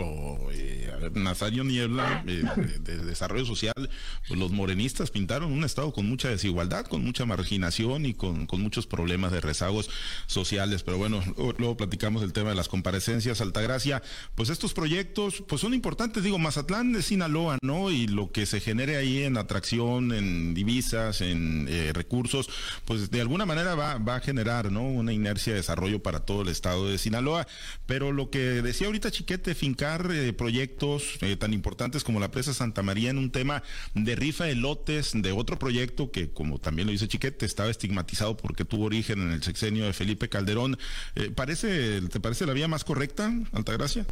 eh, 0.52 1.12
Nazario 1.14 1.64
Niebla 1.64 2.24
eh, 2.26 2.44
de, 2.80 2.98
Desarrollo 2.98 3.46
Social, 3.46 3.90
pues 4.28 4.40
los 4.40 4.52
morenistas 4.52 5.12
pintaron 5.12 5.52
un 5.52 5.64
estado 5.64 5.94
con 5.94 6.08
mucha 6.08 6.30
desigualdad, 6.30 6.86
con 6.86 7.04
mucha 7.04 7.26
marginación 7.26 8.06
y 8.08 8.16
con, 8.16 8.48
muchos 8.56 8.88
problemas 8.88 9.32
de 9.32 9.42
rezagos 9.42 9.90
sociales. 10.26 10.82
Pero 10.82 10.98
bueno, 10.98 11.22
luego 11.58 11.78
platicamos 11.78 12.24
el 12.24 12.34
tema 12.34 12.50
de 12.50 12.56
las 12.56 12.70
comparecencias. 12.70 13.42
Altagracia, 13.42 14.02
pues 14.34 14.50
estos 14.50 14.74
proyectos 14.74 15.44
pues 15.48 15.62
son 15.62 15.74
importantes. 15.74 16.24
Digo, 16.24 16.40
Mazatlán 16.40 16.96
es 16.96 17.06
Sinaloa, 17.06 17.60
¿no? 17.62 17.92
Y 17.92 18.08
lo 18.08 18.32
que 18.32 18.46
se 18.46 18.62
genere 18.62 18.96
ahí 18.96 19.24
en 19.24 19.38
atracción, 19.38 20.14
en 20.14 20.54
divisas, 20.54 21.22
en 21.22 21.68
eh, 21.70 21.92
recursos, 21.94 22.50
pues 22.86 22.95
de 22.98 23.22
alguna 23.22 23.46
manera 23.46 23.76
va, 23.76 23.98
va 23.98 24.16
a 24.16 24.20
generar 24.20 24.72
¿no? 24.72 24.82
una 24.84 25.14
inercia 25.14 25.54
de 25.54 25.60
desarrollo 25.60 26.02
para 26.02 26.22
todo 26.22 26.42
el 26.42 26.50
estado 26.50 26.88
de 26.88 26.98
Sinaloa. 26.98 27.48
Pero 27.86 28.12
lo 28.12 28.30
que 28.30 28.40
decía 28.62 28.88
ahorita 28.88 29.12
Chiquete, 29.12 29.56
fincar 29.56 30.12
eh, 30.12 30.34
proyectos 30.34 31.18
eh, 31.22 31.36
tan 31.36 31.54
importantes 31.54 32.04
como 32.04 32.20
la 32.20 32.32
presa 32.32 32.54
Santa 32.54 32.84
María 32.84 33.10
en 33.10 33.18
un 33.18 33.32
tema 33.32 33.64
de 33.94 34.16
rifa 34.16 34.46
de 34.46 34.56
lotes 34.56 35.12
de 35.14 35.32
otro 35.32 35.60
proyecto 35.60 36.12
que, 36.12 36.32
como 36.32 36.60
también 36.60 36.88
lo 36.88 36.92
dice 36.92 37.08
Chiquete, 37.08 37.46
estaba 37.46 37.70
estigmatizado 37.70 38.38
porque 38.38 38.66
tuvo 38.66 38.86
origen 38.86 39.22
en 39.22 39.32
el 39.32 39.44
sexenio 39.44 39.86
de 39.86 39.94
Felipe 39.94 40.30
Calderón. 40.30 40.78
Eh, 41.16 41.32
parece, 41.32 42.02
¿Te 42.02 42.20
parece 42.20 42.46
la 42.46 42.54
vía 42.54 42.68
más 42.68 42.84
correcta, 42.84 43.32
Altagracia? 43.54 44.06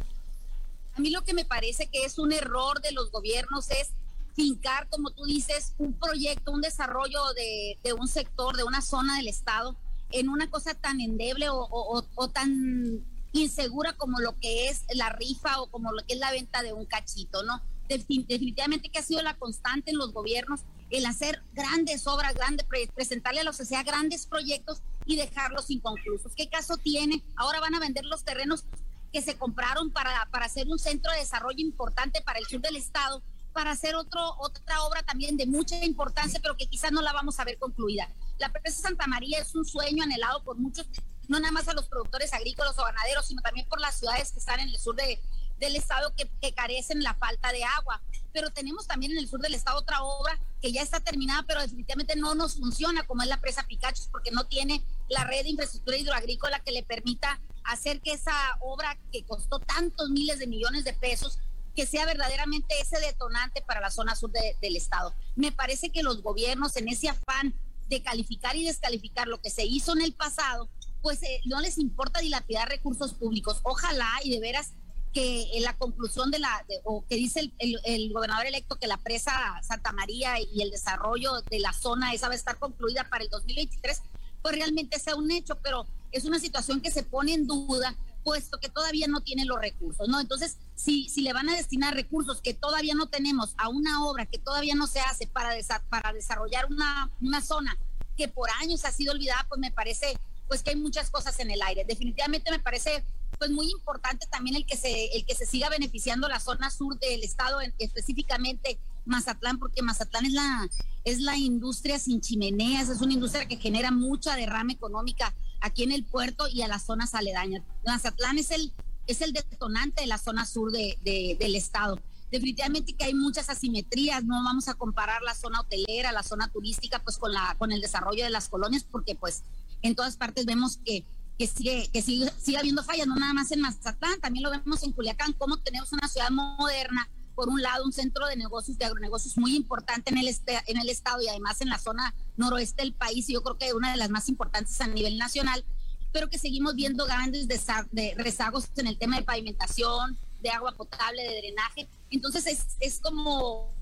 A 0.96 1.00
mí 1.00 1.10
lo 1.10 1.24
que 1.24 1.34
me 1.34 1.44
parece 1.44 1.88
que 1.88 2.04
es 2.04 2.18
un 2.18 2.32
error 2.32 2.80
de 2.80 2.92
los 2.92 3.10
gobiernos 3.10 3.70
es 3.70 3.90
fincar, 4.34 4.88
como 4.88 5.10
tú 5.10 5.24
dices, 5.24 5.74
un 5.78 5.92
proyecto, 5.94 6.52
un 6.52 6.60
desarrollo 6.60 7.20
de, 7.34 7.92
un 7.92 8.08
sector, 8.08 8.56
de 8.56 8.64
una 8.64 8.82
zona 8.82 9.16
del 9.16 9.28
Estado, 9.28 9.76
en 10.10 10.28
una 10.28 10.50
cosa 10.50 10.74
tan 10.74 11.00
endeble 11.00 11.46
o, 11.50 12.30
tan 12.32 13.04
insegura 13.32 13.94
como 13.94 14.20
lo 14.20 14.36
que 14.38 14.68
es 14.68 14.84
la 14.94 15.08
rifa 15.08 15.60
o 15.60 15.70
como 15.70 15.92
lo 15.92 16.04
que 16.06 16.14
es 16.14 16.20
la 16.20 16.30
venta 16.30 16.62
de 16.62 16.72
un 16.72 16.84
cachito, 16.86 17.42
¿no? 17.42 17.60
Definitivamente 17.88 18.88
que 18.88 18.98
ha 18.98 19.02
sido 19.02 19.22
la 19.22 19.34
constante 19.34 19.90
en 19.90 19.98
los 19.98 20.12
gobiernos 20.12 20.60
el 20.90 21.06
hacer 21.06 21.42
grandes 21.52 22.06
obras, 22.06 22.34
grandes, 22.34 22.66
presentarle 22.94 23.40
a 23.40 23.44
la 23.44 23.52
sociedad 23.52 23.84
grandes 23.84 24.26
proyectos 24.26 24.82
y 25.06 25.16
dejarlos 25.16 25.70
inconclusos. 25.70 26.32
¿Qué 26.36 26.48
caso 26.48 26.76
tiene? 26.76 27.22
Ahora 27.36 27.60
van 27.60 27.74
a 27.74 27.80
vender 27.80 28.04
los 28.04 28.24
terrenos 28.24 28.64
que 29.12 29.20
se 29.20 29.36
compraron 29.36 29.90
para, 29.90 30.28
para 30.30 30.46
hacer 30.46 30.68
un 30.68 30.78
centro 30.78 31.10
de 31.12 31.18
desarrollo 31.18 31.58
importante 31.58 32.20
para 32.20 32.38
el 32.38 32.46
sur 32.46 32.60
del 32.60 32.76
estado 32.76 33.22
para 33.54 33.70
hacer 33.70 33.94
otro, 33.94 34.20
otra 34.38 34.82
obra 34.82 35.02
también 35.02 35.36
de 35.36 35.46
mucha 35.46 35.82
importancia, 35.82 36.40
pero 36.42 36.56
que 36.56 36.66
quizás 36.66 36.92
no 36.92 37.00
la 37.00 37.12
vamos 37.12 37.38
a 37.38 37.44
ver 37.44 37.56
concluida. 37.56 38.12
La 38.38 38.52
presa 38.52 38.82
Santa 38.82 39.06
María 39.06 39.38
es 39.38 39.54
un 39.54 39.64
sueño 39.64 40.02
anhelado 40.02 40.42
por 40.42 40.58
muchos, 40.58 40.86
no 41.28 41.38
nada 41.38 41.52
más 41.52 41.68
a 41.68 41.72
los 41.72 41.88
productores 41.88 42.34
agrícolas 42.34 42.76
o 42.78 42.84
ganaderos, 42.84 43.26
sino 43.26 43.40
también 43.40 43.66
por 43.68 43.80
las 43.80 43.96
ciudades 43.98 44.32
que 44.32 44.40
están 44.40 44.58
en 44.60 44.68
el 44.68 44.78
sur 44.78 44.96
de, 44.96 45.20
del 45.58 45.76
estado 45.76 46.12
que, 46.16 46.28
que, 46.42 46.52
carecen 46.52 47.02
la 47.02 47.14
falta 47.14 47.52
de 47.52 47.62
agua. 47.64 48.02
Pero 48.32 48.50
tenemos 48.50 48.88
también 48.88 49.12
en 49.12 49.18
el 49.18 49.28
sur 49.28 49.40
del 49.40 49.54
estado 49.54 49.78
otra 49.78 50.02
obra 50.02 50.38
que 50.60 50.72
ya 50.72 50.82
está 50.82 50.98
terminada, 50.98 51.44
pero 51.46 51.60
definitivamente 51.60 52.16
no 52.16 52.34
nos 52.34 52.56
funciona, 52.56 53.06
como 53.06 53.22
es 53.22 53.28
la 53.28 53.40
presa 53.40 53.62
Picachos, 53.62 54.08
porque 54.08 54.32
no 54.32 54.44
tiene 54.46 54.84
la 55.08 55.24
red 55.24 55.44
de 55.44 55.50
infraestructura 55.50 55.96
hidroagrícola 55.96 56.58
que 56.60 56.72
le 56.72 56.82
permita 56.82 57.40
hacer 57.62 58.00
que 58.00 58.12
esa 58.12 58.34
obra 58.60 58.98
que 59.12 59.24
costó 59.24 59.60
tantos 59.60 60.10
miles 60.10 60.40
de 60.40 60.48
millones 60.48 60.84
de 60.84 60.92
pesos 60.92 61.38
que 61.74 61.86
sea 61.86 62.06
verdaderamente 62.06 62.74
ese 62.80 62.98
detonante 63.00 63.62
para 63.62 63.80
la 63.80 63.90
zona 63.90 64.14
sur 64.14 64.30
del 64.32 64.76
estado. 64.76 65.14
Me 65.36 65.52
parece 65.52 65.90
que 65.90 66.02
los 66.02 66.22
gobiernos 66.22 66.76
en 66.76 66.88
ese 66.88 67.08
afán 67.08 67.54
de 67.88 68.02
calificar 68.02 68.56
y 68.56 68.64
descalificar 68.64 69.28
lo 69.28 69.40
que 69.40 69.50
se 69.50 69.64
hizo 69.64 69.92
en 69.92 70.02
el 70.02 70.14
pasado, 70.14 70.68
pues 71.02 71.22
eh, 71.22 71.40
no 71.44 71.60
les 71.60 71.78
importa 71.78 72.20
dilapidar 72.20 72.68
recursos 72.68 73.14
públicos. 73.14 73.60
Ojalá 73.62 74.08
y 74.22 74.30
de 74.30 74.40
veras 74.40 74.72
que 75.12 75.48
la 75.60 75.76
conclusión 75.76 76.30
de 76.32 76.40
la, 76.40 76.66
o 76.82 77.04
que 77.06 77.14
dice 77.14 77.52
el, 77.58 77.80
el, 77.84 78.12
gobernador 78.12 78.46
electo 78.46 78.76
que 78.76 78.88
la 78.88 78.96
presa 78.96 79.32
Santa 79.62 79.92
María 79.92 80.40
y 80.40 80.60
el 80.60 80.70
desarrollo 80.70 81.40
de 81.42 81.60
la 81.60 81.72
zona 81.72 82.12
esa 82.12 82.26
va 82.26 82.32
a 82.32 82.36
estar 82.36 82.58
concluida 82.58 83.08
para 83.08 83.22
el 83.22 83.30
2023, 83.30 84.02
pues 84.42 84.56
realmente 84.56 84.98
sea 84.98 85.14
un 85.14 85.30
hecho, 85.30 85.56
pero 85.62 85.86
es 86.10 86.24
una 86.24 86.40
situación 86.40 86.80
que 86.80 86.90
se 86.90 87.04
pone 87.04 87.32
en 87.32 87.46
duda 87.46 87.96
puesto 88.24 88.58
que 88.58 88.68
todavía 88.68 89.06
no 89.06 89.20
tiene 89.20 89.44
los 89.44 89.60
recursos, 89.60 90.08
¿no? 90.08 90.18
Entonces, 90.18 90.56
si, 90.74 91.08
si 91.08 91.20
le 91.20 91.32
van 91.32 91.48
a 91.48 91.56
destinar 91.56 91.94
recursos 91.94 92.40
que 92.40 92.54
todavía 92.54 92.94
no 92.94 93.06
tenemos 93.06 93.54
a 93.58 93.68
una 93.68 94.04
obra 94.04 94.26
que 94.26 94.38
todavía 94.38 94.74
no 94.74 94.86
se 94.86 95.00
hace 95.00 95.26
para, 95.26 95.50
para 95.88 96.12
desarrollar 96.12 96.66
una, 96.66 97.10
una 97.20 97.40
zona 97.40 97.78
que 98.16 98.28
por 98.28 98.48
años 98.60 98.84
ha 98.84 98.90
sido 98.90 99.12
olvidada, 99.12 99.46
pues 99.48 99.60
me 99.60 99.70
parece 99.70 100.18
pues 100.48 100.62
que 100.62 100.70
hay 100.70 100.76
muchas 100.76 101.10
cosas 101.10 101.38
en 101.40 101.50
el 101.50 101.62
aire. 101.62 101.84
Definitivamente 101.84 102.50
me 102.50 102.58
parece 102.58 103.04
pues 103.38 103.50
muy 103.50 103.70
importante 103.70 104.26
también 104.30 104.56
el 104.56 104.66
que 104.66 104.76
se 104.76 105.06
el 105.16 105.24
que 105.24 105.34
se 105.34 105.46
siga 105.46 105.68
beneficiando 105.68 106.28
la 106.28 106.40
zona 106.40 106.70
sur 106.70 106.98
del 106.98 107.22
estado, 107.22 107.60
específicamente 107.78 108.78
Mazatlán, 109.04 109.58
porque 109.58 109.82
Mazatlán 109.82 110.26
es 110.26 110.32
la 110.32 110.68
es 111.04 111.20
la 111.20 111.36
industria 111.36 111.98
sin 111.98 112.20
chimeneas, 112.20 112.88
es 112.88 113.00
una 113.02 113.12
industria 113.12 113.46
que 113.46 113.58
genera 113.58 113.90
mucha 113.90 114.36
derrama 114.36 114.72
económica 114.72 115.34
aquí 115.60 115.82
en 115.82 115.92
el 115.92 116.04
puerto 116.04 116.48
y 116.48 116.62
a 116.62 116.68
las 116.68 116.86
zonas 116.86 117.14
aledañas. 117.14 117.62
Mazatlán 117.86 118.38
es 118.38 118.50
el, 118.50 118.72
es 119.06 119.20
el 119.20 119.32
detonante 119.32 120.00
de 120.00 120.06
la 120.06 120.18
zona 120.18 120.46
sur 120.46 120.72
de, 120.72 120.98
del 121.38 121.54
estado. 121.56 122.00
Definitivamente 122.30 122.94
que 122.94 123.04
hay 123.04 123.14
muchas 123.14 123.50
asimetrías, 123.50 124.24
no 124.24 124.42
vamos 124.42 124.68
a 124.68 124.74
comparar 124.74 125.22
la 125.22 125.34
zona 125.34 125.60
hotelera, 125.60 126.10
la 126.10 126.22
zona 126.22 126.48
turística, 126.48 126.98
pues 127.00 127.18
con, 127.18 127.32
la, 127.32 127.54
con 127.58 127.70
el 127.70 127.80
desarrollo 127.80 128.24
de 128.24 128.30
las 128.30 128.48
colonias, 128.48 128.84
porque 128.84 129.14
pues 129.14 129.44
en 129.82 129.94
todas 129.94 130.16
partes 130.16 130.46
vemos 130.46 130.78
que, 130.84 131.04
que, 131.38 131.46
sigue, 131.46 131.88
que 131.92 132.00
sigue, 132.00 132.32
sigue 132.42 132.58
habiendo 132.58 132.82
fallas, 132.82 133.06
no 133.06 133.14
nada 133.14 133.34
más 133.34 133.52
en 133.52 133.60
Mazatlán, 133.60 134.20
también 134.20 134.42
lo 134.42 134.50
vemos 134.50 134.82
en 134.82 134.92
Culiacán, 134.92 135.34
cómo 135.34 135.58
tenemos 135.58 135.92
una 135.92 136.08
ciudad 136.08 136.30
moderna, 136.30 137.08
por 137.34 137.48
un 137.48 137.62
lado 137.62 137.84
un 137.84 137.92
centro 137.92 138.26
de 138.26 138.36
negocios, 138.36 138.78
de 138.78 138.84
agronegocios 138.84 139.36
muy 139.36 139.56
importante 139.56 140.10
en 140.10 140.18
el, 140.18 140.28
este, 140.28 140.60
en 140.66 140.78
el 140.78 140.88
estado 140.88 141.20
y 141.22 141.28
además 141.28 141.60
en 141.60 141.68
la 141.68 141.78
zona 141.78 142.14
noroeste 142.36 142.82
del 142.82 142.94
país, 142.94 143.28
y 143.28 143.34
yo 143.34 143.42
creo 143.42 143.58
que 143.58 143.72
una 143.72 143.90
de 143.90 143.96
las 143.96 144.10
más 144.10 144.28
importantes 144.28 144.80
a 144.80 144.86
nivel 144.86 145.18
nacional, 145.18 145.64
pero 146.12 146.28
que 146.28 146.38
seguimos 146.38 146.74
viendo 146.74 147.06
grandes 147.06 147.48
de 147.48 148.14
rezagos 148.16 148.70
en 148.76 148.86
el 148.86 148.98
tema 148.98 149.16
de 149.16 149.24
pavimentación, 149.24 150.16
de 150.42 150.50
agua 150.50 150.72
potable, 150.72 151.22
de 151.22 151.38
drenaje. 151.38 151.88
Entonces 152.10 152.46
es, 152.46 152.66
es 152.78 153.00
como 153.00 153.74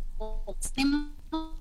un 0.82 1.14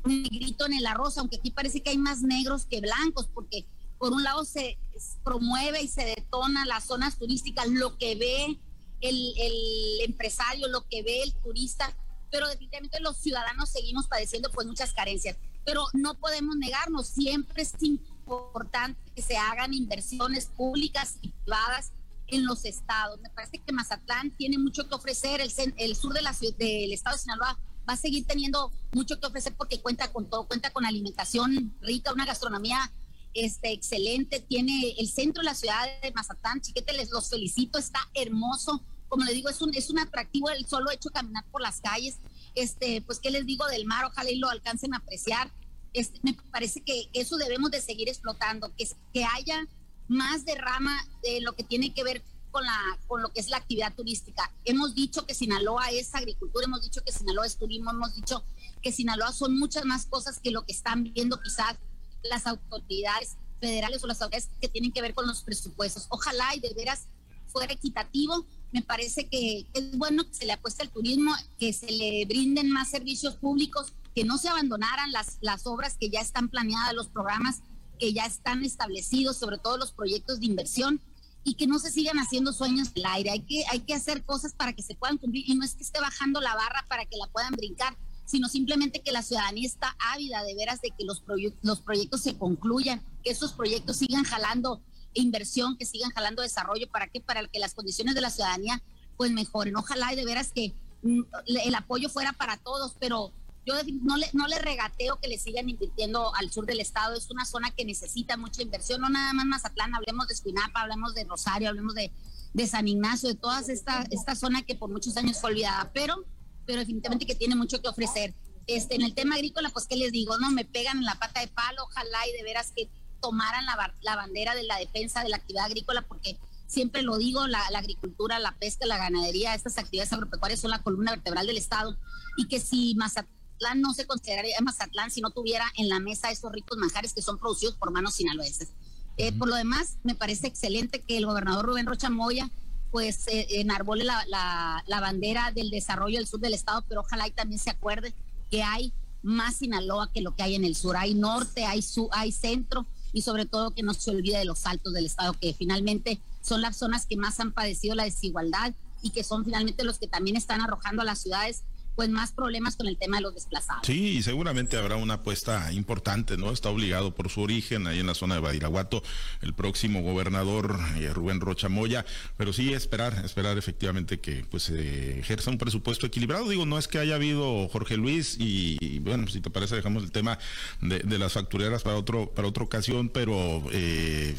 negrito 0.06 0.66
en 0.66 0.74
el 0.74 0.86
arroz, 0.86 1.18
aunque 1.18 1.38
aquí 1.38 1.52
parece 1.52 1.82
que 1.82 1.90
hay 1.90 1.98
más 1.98 2.22
negros 2.22 2.66
que 2.66 2.80
blancos, 2.80 3.28
porque 3.34 3.66
por 3.98 4.14
un 4.14 4.24
lado 4.24 4.46
se 4.46 4.78
promueve 5.24 5.82
y 5.82 5.88
se 5.88 6.06
detona 6.06 6.66
las 6.66 6.86
zonas 6.86 7.18
turísticas, 7.18 7.68
lo 7.68 7.98
que 7.98 8.16
ve 8.16 8.60
el, 9.02 9.34
el 9.38 10.02
empresario, 10.06 10.68
lo 10.68 10.88
que 10.88 11.04
ve 11.04 11.24
el 11.24 11.34
turista, 11.34 11.96
pero 12.32 12.48
definitivamente 12.48 13.00
los 13.02 13.18
ciudadanos 13.18 13.70
seguimos 13.70 14.08
padeciendo 14.08 14.50
pues 14.52 14.66
muchas 14.68 14.94
carencias. 14.94 15.38
Pero 15.66 15.86
no 15.94 16.16
podemos 16.16 16.56
negarnos, 16.56 17.08
siempre 17.08 17.64
es 17.64 17.74
importante 17.82 19.00
que 19.16 19.22
se 19.22 19.38
hagan 19.38 19.74
inversiones 19.74 20.48
públicas 20.48 21.18
y 21.22 21.30
privadas 21.30 21.92
en 22.28 22.46
los 22.46 22.66
estados. 22.66 23.20
Me 23.22 23.30
parece 23.30 23.60
que 23.60 23.74
Mazatlán 23.74 24.32
tiene 24.38 24.58
mucho 24.58 24.88
que 24.88 24.96
ofrecer, 24.96 25.42
el, 25.42 25.52
el 25.78 25.96
sur 25.96 26.14
de 26.14 26.22
la 26.22 26.36
del 26.58 26.94
estado 26.94 27.16
de 27.16 27.22
Sinaloa 27.22 27.60
va 27.88 27.94
a 27.94 27.98
seguir 27.98 28.26
teniendo 28.26 28.72
mucho 28.94 29.20
que 29.20 29.28
ofrecer 29.28 29.54
porque 29.56 29.82
cuenta 29.82 30.12
con 30.12 30.30
todo, 30.30 30.48
cuenta 30.48 30.72
con 30.72 30.86
alimentación 30.86 31.76
rica, 31.82 32.14
una 32.14 32.26
gastronomía 32.26 32.92
este, 33.34 33.72
excelente, 33.72 34.40
tiene 34.40 34.96
el 34.98 35.10
centro 35.10 35.42
de 35.42 35.46
la 35.46 35.56
ciudad 35.56 35.88
de 36.02 36.12
Mazatlán, 36.12 36.62
chiquete, 36.62 36.94
les 36.94 37.12
los 37.12 37.30
felicito, 37.30 37.80
está 37.80 38.00
hermoso, 38.14 38.84
como 39.12 39.26
le 39.26 39.34
digo, 39.34 39.50
es 39.50 39.62
un, 39.62 39.76
es 39.76 39.90
un 39.90 40.00
atractivo 40.00 40.50
el 40.50 40.66
solo 40.66 40.90
hecho 40.90 41.10
de 41.10 41.16
caminar 41.16 41.44
por 41.52 41.62
las 41.62 41.82
calles, 41.82 42.20
este, 42.56 43.02
pues 43.02 43.20
qué 43.20 43.30
les 43.30 43.46
digo 43.46 43.68
del 43.68 43.86
mar, 43.86 44.06
ojalá 44.06 44.32
y 44.32 44.38
lo 44.38 44.50
alcancen 44.50 44.94
a 44.94 45.00
apreciar, 45.00 45.52
este, 45.92 46.18
me 46.24 46.34
parece 46.50 46.80
que 46.80 47.10
eso 47.12 47.36
debemos 47.36 47.72
de 47.72 47.82
seguir 47.82 48.08
explotando, 48.08 48.74
que, 48.78 48.88
que 49.14 49.26
haya 49.26 49.68
más 50.08 50.46
derrama 50.46 50.98
de 51.24 51.42
lo 51.42 51.52
que 51.58 51.66
tiene 51.66 51.94
que 51.94 52.06
ver 52.06 52.24
con, 52.52 52.64
la, 52.64 52.80
con 53.08 53.22
lo 53.22 53.34
que 53.34 53.42
es 53.42 53.50
la 53.50 53.58
actividad 53.58 53.94
turística. 53.94 54.50
Hemos 54.64 54.96
dicho 54.96 55.26
que 55.26 55.34
Sinaloa 55.34 55.92
es 55.92 56.16
agricultura, 56.16 56.64
hemos 56.64 56.82
dicho 56.82 57.04
que 57.04 57.12
Sinaloa 57.12 57.46
es 57.46 57.58
turismo, 57.58 57.92
hemos 57.92 58.16
dicho 58.16 58.46
que 58.82 58.94
Sinaloa 58.94 59.34
son 59.34 59.60
muchas 59.60 59.84
más 59.84 60.06
cosas 60.06 60.40
que 60.40 60.52
lo 60.52 60.66
que 60.66 60.72
están 60.72 61.04
viendo 61.04 61.38
quizás 61.42 61.76
las 62.24 62.48
autoridades 62.48 63.36
federales 63.60 64.02
o 64.06 64.08
las 64.08 64.22
autoridades 64.22 64.50
que 64.62 64.70
tienen 64.70 64.94
que 64.94 65.02
ver 65.02 65.14
con 65.14 65.28
los 65.28 65.44
presupuestos. 65.44 66.06
Ojalá 66.08 66.56
y 66.56 66.62
de 66.62 66.74
veras 66.74 67.08
fuera 67.52 67.74
equitativo. 67.74 68.46
Me 68.72 68.82
parece 68.82 69.28
que 69.28 69.66
es 69.74 69.98
bueno 69.98 70.26
que 70.26 70.34
se 70.34 70.46
le 70.46 70.54
apueste 70.54 70.84
al 70.84 70.90
turismo, 70.90 71.34
que 71.60 71.74
se 71.74 71.92
le 71.92 72.26
brinden 72.26 72.70
más 72.72 72.90
servicios 72.90 73.36
públicos, 73.36 73.94
que 74.16 74.24
no 74.24 74.38
se 74.38 74.50
abandonaran 74.50 75.12
las, 75.12 75.38
las 75.42 75.68
obras 75.68 75.98
que 76.00 76.10
ya 76.10 76.22
están 76.22 76.50
planeadas, 76.50 76.94
los 76.94 77.08
programas 77.08 77.62
que 78.00 78.14
ya 78.14 78.26
están 78.26 78.64
establecidos, 78.64 79.38
sobre 79.38 79.58
todo 79.58 79.78
los 79.78 79.92
proyectos 79.92 80.40
de 80.40 80.48
inversión, 80.48 81.02
y 81.44 81.56
que 81.56 81.68
no 81.68 81.80
se 81.80 81.92
sigan 81.92 82.18
haciendo 82.18 82.54
sueños 82.54 82.90
el 82.96 83.06
aire. 83.06 83.32
Hay 83.32 83.42
que, 83.42 83.64
hay 83.72 83.80
que 83.82 83.94
hacer 83.94 84.24
cosas 84.24 84.54
para 84.54 84.74
que 84.74 84.84
se 84.84 84.96
puedan 84.96 85.18
cumplir 85.18 85.44
y 85.48 85.56
no 85.56 85.64
es 85.64 85.76
que 85.76 85.84
esté 85.84 86.00
bajando 86.00 86.40
la 86.40 86.56
barra 86.56 86.86
para 86.88 87.06
que 87.06 87.18
la 87.18 87.28
puedan 87.28 87.54
brincar, 87.54 87.98
sino 88.26 88.48
simplemente 88.48 89.02
que 89.02 89.12
la 89.12 89.24
ciudadanía 89.24 89.68
está 89.68 89.96
ávida 90.14 90.44
de 90.44 90.56
veras 90.56 90.82
de 90.82 90.92
que 90.92 91.04
los, 91.04 91.24
los 91.62 91.82
proyectos 91.82 92.22
se 92.22 92.38
concluyan, 92.38 93.02
que 93.24 93.32
esos 93.32 93.54
proyectos 93.54 93.98
sigan 93.98 94.24
jalando 94.24 94.82
inversión, 95.14 95.78
que 95.78 95.86
sigan 95.86 96.12
jalando 96.12 96.42
desarrollo, 96.42 96.90
¿para 96.90 97.08
qué? 97.08 97.22
Para 97.22 97.48
que 97.48 97.60
las 97.60 97.74
condiciones 97.74 98.16
de 98.16 98.22
la 98.22 98.30
ciudadanía 98.30 98.82
pues 99.18 99.32
mejoren. 99.32 99.76
Ojalá 99.76 100.14
y 100.14 100.16
de 100.16 100.26
veras 100.26 100.52
que 100.52 100.74
mm, 101.04 101.22
el 101.46 101.76
apoyo 101.76 102.10
fuera 102.10 102.34
para 102.34 102.58
todos, 102.58 102.96
pero 103.00 103.32
yo 103.66 103.76
no 104.02 104.18
le, 104.18 104.28
no 104.34 104.48
le 104.48 104.58
regateo 104.58 105.20
que 105.20 105.28
le 105.28 105.38
sigan 105.38 105.70
invirtiendo 105.70 106.34
al 106.36 106.52
sur 106.52 106.66
del 106.66 106.80
estado. 106.80 107.16
Es 107.16 107.30
una 107.30 107.46
zona 107.46 107.72
que 107.72 107.86
necesita 107.86 108.38
mucha 108.38 108.62
inversión, 108.62 109.02
no 109.02 109.10
nada 109.10 109.34
más 109.34 109.46
Mazatlán, 109.46 109.94
hablemos 109.94 110.28
de 110.28 110.34
Espinapa, 110.34 110.82
hablemos 110.82 111.14
de 111.14 111.26
Rosario, 111.26 111.70
hablemos 111.70 111.94
de, 111.94 112.12
de 112.54 112.68
San 112.68 112.88
Ignacio, 112.88 113.30
de 113.30 113.36
toda 113.36 113.60
esta, 113.60 114.06
esta 114.10 114.36
zona 114.36 114.64
que 114.64 114.76
por 114.76 114.90
muchos 114.90 115.16
años 115.18 115.40
fue 115.40 115.52
olvidada, 115.52 115.92
pero, 115.94 116.26
pero 116.66 116.80
definitivamente 116.80 117.26
que 117.26 117.36
tiene 117.36 117.56
mucho 117.56 117.82
que 117.82 117.90
ofrecer. 117.90 118.34
Este, 118.68 118.96
en 118.96 119.02
el 119.02 119.14
tema 119.14 119.36
agrícola, 119.36 119.70
pues, 119.70 119.88
¿qué 119.88 119.96
les 119.96 120.12
digo? 120.12 120.38
No, 120.38 120.50
me 120.52 120.66
pegan 120.66 120.98
en 120.98 121.06
la 121.06 121.16
pata 121.16 121.42
de 121.42 121.48
palo, 121.48 121.84
ojalá 121.84 122.28
y 122.28 122.38
de 122.38 122.44
veras 122.44 122.72
que 122.76 122.90
tomaran 123.22 123.66
la, 123.66 123.94
la 124.02 124.16
bandera 124.16 124.56
de 124.56 124.64
la 124.64 124.78
defensa 124.78 125.24
de 125.24 125.30
la 125.30 125.38
actividad 125.38 125.66
agrícola, 125.66 126.02
porque 126.02 126.38
siempre 126.68 127.02
lo 127.02 127.18
digo, 127.18 127.48
la, 127.48 127.70
la, 127.70 127.80
agricultura, 127.80 128.40
la 128.40 128.58
pesca, 128.58 128.86
la 128.86 128.98
ganadería, 128.98 129.54
estas 129.54 129.78
actividades 129.78 130.14
agropecuarias 130.14 130.60
son 130.60 130.72
la 130.72 130.82
columna 130.82 131.12
vertebral 131.12 131.48
del 131.48 131.58
Estado 131.58 131.98
y 132.38 132.48
que 132.48 132.60
si 132.60 132.96
Mazatlán 132.96 133.82
no 133.82 133.94
se 133.94 134.08
consideraría 134.08 134.56
Mazatlán 134.62 135.12
si 135.12 135.22
no 135.22 135.32
tuviera 135.32 135.66
en 135.78 135.90
la 135.90 136.00
mesa 136.00 136.32
esos 136.32 136.52
ricos 136.52 136.78
manjares 136.78 137.14
que 137.14 137.22
son 137.22 137.38
producidos 137.38 137.76
por 137.76 137.92
manos 137.92 138.16
sinaloenses. 138.16 138.70
Eh, 139.18 139.34
por 139.34 139.50
lo 139.50 139.56
demás, 139.56 139.98
me 140.04 140.16
parece 140.16 140.48
excelente 140.48 141.02
que 141.02 141.18
el 141.18 141.26
gobernador 141.26 141.66
Rubén 141.66 141.86
Rocha 141.86 142.10
Moya 142.10 142.50
pues 142.90 143.28
eh, 143.28 143.48
enarbole 143.62 144.04
la, 144.04 144.26
la, 144.28 145.00
bandera 145.00 145.52
del 145.52 145.70
desarrollo 145.70 146.18
del 146.18 146.28
sur 146.28 146.40
del 146.40 146.54
estado, 146.54 146.84
pero 146.90 147.02
ojalá 147.02 147.28
y 147.28 147.32
también 147.32 147.60
se 147.60 147.70
acuerde 147.70 148.14
que 148.50 148.64
hay 148.64 148.94
más 149.24 149.56
Sinaloa 149.56 150.12
que 150.12 150.22
lo 150.22 150.36
que 150.36 150.44
hay 150.44 150.56
en 150.56 150.66
el 150.66 150.76
sur. 150.76 150.98
Hay 150.98 151.14
norte, 151.14 151.66
hay, 151.66 151.82
sur, 151.82 152.10
hay 152.12 152.32
centro 152.32 152.86
y 153.14 153.22
sobre 153.22 153.46
todo 153.46 153.72
que 153.72 153.84
no 153.84 153.94
se 153.94 154.12
olvide 154.12 154.38
de 154.38 154.46
los 154.46 154.66
altos 154.66 154.94
del 154.94 155.06
estado, 155.06 155.34
que 155.34 155.54
finalmente 155.54 156.22
son 156.42 156.62
las 156.62 156.78
zonas 156.78 157.06
que 157.06 157.18
más 157.18 157.40
han 157.40 157.52
padecido 157.52 157.96
la 157.96 158.04
desigualdad 158.04 158.74
y 159.02 159.12
que 159.12 159.24
son 159.24 159.46
finalmente 159.46 159.84
los 159.84 160.00
que 160.00 160.08
también 160.08 160.38
están 160.38 160.62
arrojando 160.62 161.02
a 161.02 161.06
las 161.06 161.20
ciudades 161.20 161.64
pues 161.96 162.10
más 162.10 162.32
problemas 162.32 162.76
con 162.76 162.88
el 162.88 162.98
tema 162.98 163.18
de 163.18 163.24
los 163.24 163.34
desplazados. 163.34 163.86
Sí, 163.86 164.18
y 164.18 164.24
seguramente 164.24 164.78
habrá 164.78 164.96
una 164.96 165.16
apuesta 165.16 165.72
importante, 165.72 166.38
¿no? 166.38 166.52
Está 166.52 166.70
obligado 166.70 167.14
por 167.14 167.30
su 167.30 167.42
origen 167.42 167.88
ahí 167.88 168.00
en 168.00 168.08
la 168.08 168.16
zona 168.16 168.36
de 168.36 168.42
Badiraguato 168.42 169.04
el 169.42 169.54
próximo 169.54 170.02
gobernador 170.02 170.80
eh, 170.98 171.14
Rubén 171.14 171.42
Rocha 171.42 171.70
Moya, 171.70 172.06
pero 172.38 172.54
sí 172.54 172.74
esperar, 172.74 173.24
esperar 173.26 173.58
efectivamente 173.58 174.20
que 174.20 174.46
pues 174.50 174.64
se 174.64 175.20
ejerza 175.20 175.52
un 175.52 175.58
presupuesto 175.58 176.06
equilibrado. 176.06 176.50
Digo, 176.50 176.66
no 176.66 176.78
es 176.78 176.88
que 176.88 177.00
haya 177.00 177.16
habido 177.16 177.68
Jorge 177.70 177.98
Luis 177.98 178.38
y, 178.40 179.00
bueno, 179.00 179.28
si 179.28 179.42
te 179.42 179.50
parece 179.50 179.76
dejamos 179.76 180.04
el 180.04 180.12
tema 180.12 180.40
de, 180.82 181.00
de, 181.00 181.18
las 181.18 181.34
factureras 181.34 181.84
para 181.84 181.98
otro 181.98 182.32
para 182.32 182.48
otra 182.48 182.64
ocasión, 182.64 183.10
pero 183.10 183.64
eh, 183.72 184.36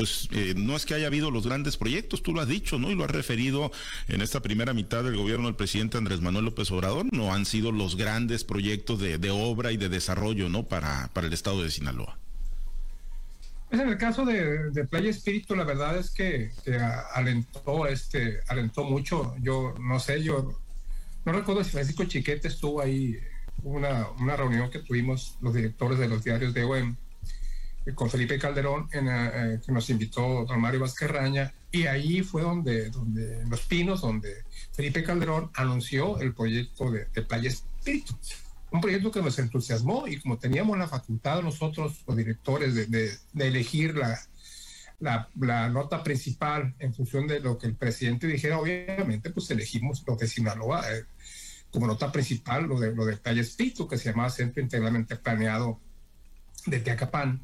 pues 0.00 0.30
eh, 0.32 0.54
no 0.56 0.76
es 0.76 0.86
que 0.86 0.94
haya 0.94 1.08
habido 1.08 1.30
los 1.30 1.46
grandes 1.46 1.76
proyectos, 1.76 2.22
tú 2.22 2.32
lo 2.32 2.40
has 2.40 2.48
dicho, 2.48 2.78
¿no? 2.78 2.90
Y 2.90 2.94
lo 2.94 3.04
has 3.04 3.10
referido 3.10 3.70
en 4.08 4.22
esta 4.22 4.40
primera 4.40 4.72
mitad 4.72 5.04
del 5.04 5.14
gobierno 5.14 5.44
del 5.44 5.56
presidente 5.56 5.98
Andrés 5.98 6.22
Manuel 6.22 6.46
López 6.46 6.70
Obrador, 6.70 7.04
no 7.12 7.34
han 7.34 7.44
sido 7.44 7.70
los 7.70 7.96
grandes 7.96 8.42
proyectos 8.42 8.98
de, 8.98 9.30
obra 9.30 9.72
y 9.72 9.76
de 9.76 9.90
desarrollo, 9.90 10.48
¿no? 10.48 10.62
Para, 10.62 11.10
para 11.12 11.26
el 11.26 11.34
estado 11.34 11.62
de 11.62 11.70
Sinaloa. 11.70 12.16
Pues 13.68 13.82
en 13.82 13.90
el 13.90 13.98
caso 13.98 14.24
de, 14.24 14.86
Playa 14.88 15.10
Espíritu, 15.10 15.54
la 15.54 15.64
verdad 15.64 15.98
es 15.98 16.10
que, 16.12 16.50
alentó, 17.12 17.86
este, 17.86 18.40
alentó 18.48 18.84
mucho. 18.84 19.34
Yo 19.42 19.74
no 19.78 20.00
sé, 20.00 20.22
yo 20.22 20.58
no 21.26 21.32
recuerdo 21.32 21.62
si 21.62 21.72
Francisco 21.72 22.06
Chiquete 22.06 22.48
estuvo 22.48 22.80
ahí, 22.80 23.18
una, 23.64 24.08
una 24.18 24.34
reunión 24.34 24.70
que 24.70 24.78
tuvimos 24.78 25.36
los 25.42 25.52
directores 25.52 25.98
de 25.98 26.08
los 26.08 26.24
diarios 26.24 26.54
de 26.54 26.64
OEM 26.64 26.96
con 27.94 28.10
Felipe 28.10 28.38
Calderón, 28.38 28.88
en, 28.92 29.08
eh, 29.08 29.30
eh, 29.34 29.60
que 29.64 29.72
nos 29.72 29.88
invitó 29.90 30.44
don 30.44 30.60
Mario 30.60 30.80
Vázquez 30.80 31.10
Raña, 31.10 31.52
y 31.72 31.86
ahí 31.86 32.22
fue 32.22 32.42
donde, 32.42 32.90
donde, 32.90 33.40
en 33.40 33.50
Los 33.50 33.62
Pinos, 33.62 34.02
donde 34.02 34.44
Felipe 34.72 35.02
Calderón 35.02 35.50
anunció 35.54 36.20
el 36.20 36.34
proyecto 36.34 36.90
de, 36.90 37.06
Playa 37.22 37.48
Espíritu. 37.48 38.16
Un 38.72 38.80
proyecto 38.80 39.10
que 39.10 39.22
nos 39.22 39.38
entusiasmó 39.38 40.06
y 40.06 40.20
como 40.20 40.38
teníamos 40.38 40.78
la 40.78 40.88
facultad 40.88 41.42
nosotros, 41.42 42.04
los 42.06 42.16
directores, 42.16 42.74
de, 42.74 42.86
de, 42.86 43.46
elegir 43.46 43.96
la, 43.96 44.20
la, 45.00 45.28
la, 45.40 45.68
nota 45.68 46.02
principal 46.04 46.74
en 46.78 46.94
función 46.94 47.26
de 47.26 47.40
lo 47.40 47.58
que 47.58 47.66
el 47.66 47.74
presidente 47.74 48.26
dijera, 48.26 48.58
obviamente, 48.58 49.30
pues 49.30 49.50
elegimos 49.50 50.04
lo 50.06 50.16
de 50.16 50.28
Sinaloa 50.28 50.84
eh, 50.92 51.04
como 51.70 51.86
nota 51.86 52.12
principal, 52.12 52.66
lo 52.66 52.78
de, 52.78 52.94
lo 52.94 53.04
de 53.04 53.16
Playa 53.16 53.42
Espíritu, 53.42 53.88
que 53.88 53.98
se 53.98 54.10
llamaba 54.10 54.30
Centro 54.30 54.62
Integralmente 54.62 55.16
Planeado 55.16 55.80
de 56.66 56.80
Teacapán. 56.80 57.42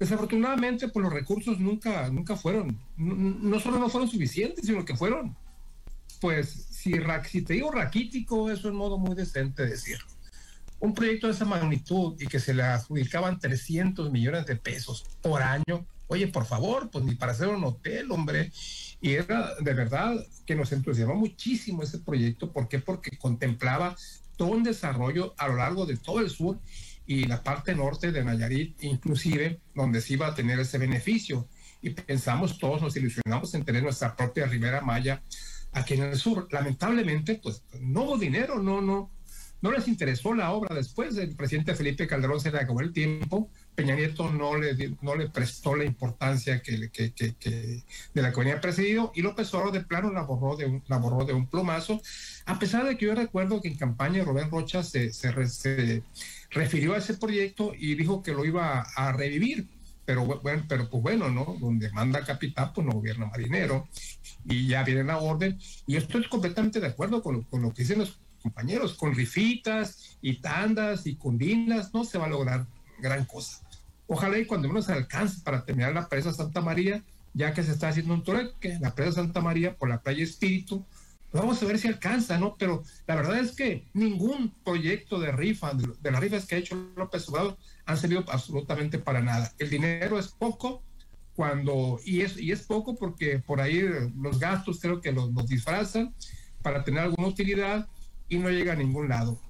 Desafortunadamente, 0.00 0.88
pues 0.88 1.04
los 1.04 1.12
recursos 1.12 1.60
nunca, 1.60 2.08
nunca 2.08 2.34
fueron, 2.34 2.80
no, 2.96 3.60
solo 3.60 3.78
no 3.78 3.90
fueron 3.90 4.08
suficientes, 4.08 4.64
sino 4.64 4.82
que 4.82 4.96
fueron, 4.96 5.36
pues, 6.22 6.48
si, 6.70 6.94
si 7.28 7.42
te 7.42 7.52
digo 7.52 7.70
raquítico, 7.70 8.50
eso 8.50 8.60
es 8.60 8.72
un 8.72 8.76
modo 8.76 8.96
muy 8.96 9.14
decente 9.14 9.62
de 9.62 9.72
decirlo. 9.72 10.06
Un 10.78 10.94
proyecto 10.94 11.26
de 11.26 11.34
esa 11.34 11.44
magnitud 11.44 12.18
y 12.18 12.26
que 12.28 12.40
se 12.40 12.54
le 12.54 12.62
adjudicaban 12.62 13.38
300 13.38 14.10
millones 14.10 14.46
de 14.46 14.56
pesos 14.56 15.04
por 15.20 15.42
año, 15.42 15.84
oye, 16.06 16.28
por 16.28 16.46
favor, 16.46 16.88
pues 16.90 17.04
ni 17.04 17.14
para 17.14 17.32
hacer 17.32 17.48
un 17.48 17.62
hotel, 17.62 18.10
hombre. 18.10 18.50
Y 19.02 19.12
era 19.12 19.54
de 19.60 19.74
verdad 19.74 20.14
que 20.46 20.54
nos 20.54 20.72
entusiasmó 20.72 21.14
muchísimo 21.14 21.82
ese 21.82 21.98
proyecto. 21.98 22.50
¿Por 22.50 22.68
qué? 22.68 22.78
Porque 22.78 23.18
contemplaba 23.18 23.94
todo 24.38 24.52
un 24.52 24.62
desarrollo 24.62 25.34
a 25.36 25.48
lo 25.48 25.56
largo 25.56 25.84
de 25.84 25.98
todo 25.98 26.20
el 26.20 26.30
sur 26.30 26.58
y 27.10 27.24
la 27.24 27.42
parte 27.42 27.74
norte 27.74 28.12
de 28.12 28.24
Nayarit, 28.24 28.84
inclusive, 28.84 29.58
donde 29.74 30.00
se 30.00 30.12
iba 30.12 30.28
a 30.28 30.34
tener 30.36 30.60
ese 30.60 30.78
beneficio. 30.78 31.48
Y 31.82 31.90
pensamos 31.90 32.56
todos, 32.56 32.80
nos 32.80 32.96
ilusionamos 32.96 33.52
en 33.54 33.64
tener 33.64 33.82
nuestra 33.82 34.14
propia 34.14 34.46
Ribera 34.46 34.80
Maya 34.80 35.20
aquí 35.72 35.94
en 35.94 36.04
el 36.04 36.16
sur. 36.16 36.46
Lamentablemente, 36.52 37.40
pues 37.42 37.64
no 37.80 38.04
hubo 38.04 38.16
dinero, 38.16 38.62
no, 38.62 38.80
no, 38.80 39.10
no 39.60 39.72
les 39.72 39.88
interesó 39.88 40.34
la 40.34 40.52
obra. 40.52 40.72
Después 40.72 41.16
el 41.16 41.34
presidente 41.34 41.74
Felipe 41.74 42.06
Calderón 42.06 42.40
se 42.40 42.52
le 42.52 42.58
acabó 42.58 42.80
el 42.80 42.92
tiempo. 42.92 43.50
Peña 43.80 43.96
Nieto 43.96 44.30
no 44.30 44.58
le, 44.58 44.94
no 45.00 45.14
le 45.16 45.30
prestó 45.30 45.74
la 45.74 45.86
importancia 45.86 46.60
que, 46.60 46.90
que, 46.90 47.14
que, 47.14 47.82
de 48.12 48.22
la 48.22 48.30
que 48.30 48.40
venía 48.40 48.60
presidido 48.60 49.10
y 49.14 49.22
López 49.22 49.54
Obrador 49.54 49.72
de 49.72 49.80
plano 49.80 50.12
la 50.12 50.20
borró 50.20 50.54
de 50.54 50.66
un, 50.66 50.82
la 50.86 50.98
borró 50.98 51.24
de 51.24 51.32
un 51.32 51.46
plumazo, 51.46 52.02
a 52.44 52.58
pesar 52.58 52.84
de 52.84 52.98
que 52.98 53.06
yo 53.06 53.14
recuerdo 53.14 53.62
que 53.62 53.68
en 53.68 53.78
campaña 53.78 54.22
Rubén 54.22 54.50
Rocha 54.50 54.82
se, 54.82 55.14
se, 55.14 55.32
refirió 56.50 56.92
a 56.92 56.98
ese 56.98 57.14
proyecto 57.14 57.72
y 57.74 57.94
dijo 57.94 58.22
que 58.22 58.32
lo 58.32 58.44
iba 58.44 58.82
a, 58.82 59.12
revivir. 59.12 59.66
Pero 60.04 60.26
bueno, 60.26 60.66
pero 60.68 60.90
pues 60.90 61.02
bueno, 61.02 61.30
¿no? 61.30 61.56
Donde 61.58 61.90
manda 61.90 62.22
capitán, 62.22 62.74
pues 62.74 62.86
no 62.86 62.92
gobierna 62.92 63.26
marinero. 63.26 63.88
Y 64.44 64.66
ya 64.66 64.84
viene 64.84 65.04
la 65.04 65.16
orden. 65.16 65.58
Y 65.86 65.96
estoy 65.96 66.28
completamente 66.28 66.80
de 66.80 66.88
acuerdo 66.88 67.22
con, 67.22 67.44
con 67.44 67.62
lo 67.62 67.72
que 67.72 67.82
dicen 67.82 68.00
los 68.00 68.20
compañeros. 68.42 68.92
Con 68.92 69.14
rifitas 69.14 70.18
y 70.20 70.38
tandas 70.42 71.06
y 71.06 71.14
cundinas 71.14 71.94
no 71.94 72.04
se 72.04 72.18
va 72.18 72.26
a 72.26 72.30
lograr 72.30 72.66
gran 73.00 73.24
cosa. 73.24 73.69
Ojalá 74.12 74.38
y 74.38 74.44
cuando 74.44 74.66
menos 74.66 74.88
alcance 74.88 75.40
para 75.44 75.64
terminar 75.64 75.92
la 75.92 76.08
presa 76.08 76.32
Santa 76.32 76.60
María, 76.60 77.02
ya 77.32 77.54
que 77.54 77.62
se 77.62 77.70
está 77.70 77.88
haciendo 77.88 78.12
un 78.12 78.24
que 78.58 78.76
la 78.80 78.94
presa 78.94 79.12
Santa 79.12 79.40
María 79.40 79.76
por 79.76 79.88
la 79.88 80.02
playa 80.02 80.24
Espíritu, 80.24 80.84
Vamos 81.32 81.62
a 81.62 81.66
ver 81.66 81.78
si 81.78 81.86
alcanza, 81.86 82.38
¿no? 82.38 82.56
Pero 82.58 82.82
la 83.06 83.14
verdad 83.14 83.38
es 83.38 83.52
que 83.52 83.84
ningún 83.94 84.52
proyecto 84.64 85.20
de 85.20 85.30
rifa, 85.30 85.72
de, 85.74 86.10
las 86.10 86.20
rifas 86.20 86.44
que 86.44 86.56
ha 86.56 86.58
hecho 86.58 86.90
López 86.96 87.28
Obrador, 87.28 87.56
han 87.86 87.96
servido 87.96 88.24
absolutamente 88.28 88.98
para 88.98 89.20
nada. 89.20 89.52
El 89.58 89.70
dinero 89.70 90.18
es 90.18 90.26
poco 90.28 90.82
cuando, 91.36 92.00
y 92.04 92.22
es, 92.22 92.36
y 92.36 92.50
es 92.50 92.62
poco 92.62 92.96
porque 92.96 93.38
por 93.38 93.60
ahí 93.60 93.80
los 94.20 94.40
gastos 94.40 94.80
creo 94.80 95.00
que 95.00 95.12
los, 95.12 95.32
disfrazan 95.46 96.12
para 96.62 96.82
tener 96.82 97.04
alguna 97.04 97.28
utilidad 97.28 97.86
y 98.28 98.38
no 98.38 98.50
llega 98.50 98.72
a 98.72 98.76
ningún 98.76 99.08
lado. 99.08 99.40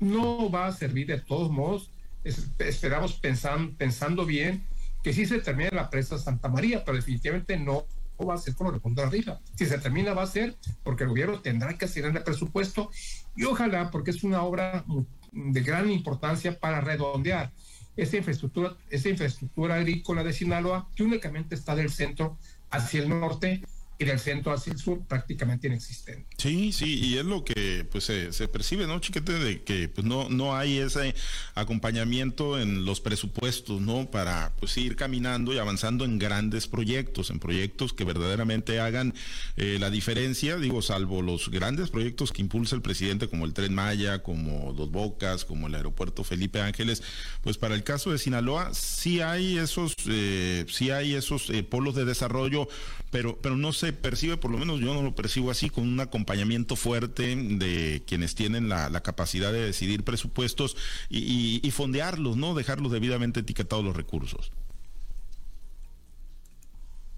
No 0.00 0.50
va 0.50 0.66
a 0.66 0.72
servir 0.72 1.06
de 1.06 1.18
todos 1.18 1.50
modos. 1.50 1.90
Esperamos 2.24 3.14
pensando, 3.14 3.76
pensando 3.76 4.24
bien 4.26 4.64
que 5.02 5.12
sí 5.12 5.26
se 5.26 5.40
termine 5.40 5.70
la 5.72 5.90
presa 5.90 6.18
Santa 6.18 6.48
María, 6.48 6.84
pero 6.84 6.96
definitivamente 6.96 7.58
no 7.58 7.86
va 8.24 8.34
a 8.34 8.38
ser 8.38 8.54
los 8.58 8.94
de 8.94 9.02
arriba. 9.02 9.40
Si 9.56 9.66
se 9.66 9.78
termina, 9.78 10.14
va 10.14 10.22
a 10.22 10.26
ser 10.26 10.56
porque 10.84 11.04
el 11.04 11.10
gobierno 11.10 11.40
tendrá 11.40 11.76
que 11.76 11.86
hacer 11.86 12.04
el 12.04 12.22
presupuesto 12.22 12.90
y 13.36 13.44
ojalá, 13.44 13.90
porque 13.90 14.12
es 14.12 14.22
una 14.22 14.42
obra 14.42 14.84
de 15.32 15.60
gran 15.60 15.90
importancia 15.90 16.58
para 16.58 16.80
redondear 16.80 17.52
esa 17.96 18.16
infraestructura, 18.16 18.76
esa 18.90 19.08
infraestructura 19.08 19.76
agrícola 19.76 20.24
de 20.24 20.32
Sinaloa, 20.32 20.88
que 20.94 21.02
únicamente 21.02 21.54
está 21.54 21.74
del 21.74 21.90
centro 21.90 22.38
hacia 22.70 23.02
el 23.02 23.08
norte, 23.08 23.62
y 24.02 24.04
del 24.04 24.18
centro 24.18 24.52
hacia 24.52 24.72
el 24.72 24.78
sur 24.78 25.00
prácticamente 25.06 25.66
inexistente. 25.66 26.26
Sí, 26.36 26.72
sí, 26.72 26.98
y 27.00 27.18
es 27.18 27.24
lo 27.24 27.44
que 27.44 27.86
pues 27.90 28.04
se, 28.04 28.48
percibe, 28.48 28.86
¿no, 28.86 28.98
chiquete? 29.00 29.32
De 29.32 29.62
que 29.62 29.88
pues 29.88 30.06
no, 30.06 30.28
no 30.28 30.56
hay 30.56 30.78
ese 30.78 31.14
acompañamiento 31.54 32.58
en 32.58 32.84
los 32.84 33.00
presupuestos, 33.00 33.80
¿no? 33.80 34.10
Para 34.10 34.52
pues 34.58 34.76
ir 34.76 34.96
caminando 34.96 35.54
y 35.54 35.58
avanzando 35.58 36.04
en 36.04 36.18
grandes 36.18 36.66
proyectos, 36.66 37.30
en 37.30 37.38
proyectos 37.38 37.92
que 37.92 38.04
verdaderamente 38.04 38.80
hagan 38.80 39.14
eh, 39.56 39.78
la 39.80 39.90
diferencia, 39.90 40.56
digo, 40.56 40.82
salvo 40.82 41.22
los 41.22 41.50
grandes 41.50 41.90
proyectos 41.90 42.32
que 42.32 42.42
impulsa 42.42 42.74
el 42.74 42.82
presidente 42.82 43.28
como 43.28 43.44
el 43.44 43.54
Tren 43.54 43.74
Maya, 43.74 44.22
como 44.22 44.72
Dos 44.72 44.90
Bocas, 44.90 45.44
como 45.44 45.66
el 45.66 45.74
aeropuerto 45.74 46.24
Felipe 46.24 46.60
Ángeles, 46.60 47.02
pues 47.42 47.58
para 47.58 47.74
el 47.74 47.84
caso 47.84 48.10
de 48.10 48.18
Sinaloa 48.18 48.74
sí 48.74 49.20
hay 49.20 49.58
esos, 49.58 49.94
eh, 50.08 50.64
sí 50.68 50.90
hay 50.90 51.14
esos 51.14 51.50
eh, 51.50 51.62
polos 51.62 51.94
de 51.94 52.04
desarrollo, 52.04 52.68
pero, 53.10 53.38
pero 53.40 53.56
no 53.56 53.72
se 53.72 53.91
percibe, 53.92 54.36
por 54.36 54.50
lo 54.50 54.58
menos 54.58 54.80
yo 54.80 54.94
no 54.94 55.02
lo 55.02 55.14
percibo 55.14 55.50
así, 55.50 55.70
con 55.70 55.86
un 55.86 56.00
acompañamiento 56.00 56.76
fuerte 56.76 57.34
de 57.36 58.02
quienes 58.06 58.34
tienen 58.34 58.68
la, 58.68 59.02
capacidad 59.02 59.52
de 59.52 59.60
decidir 59.60 60.04
presupuestos 60.04 60.76
y, 61.08 61.70
fondearlos, 61.72 62.36
¿no? 62.36 62.54
Dejarlos 62.54 62.92
debidamente 62.92 63.40
etiquetados 63.40 63.84
los 63.84 63.96
recursos. 63.96 64.52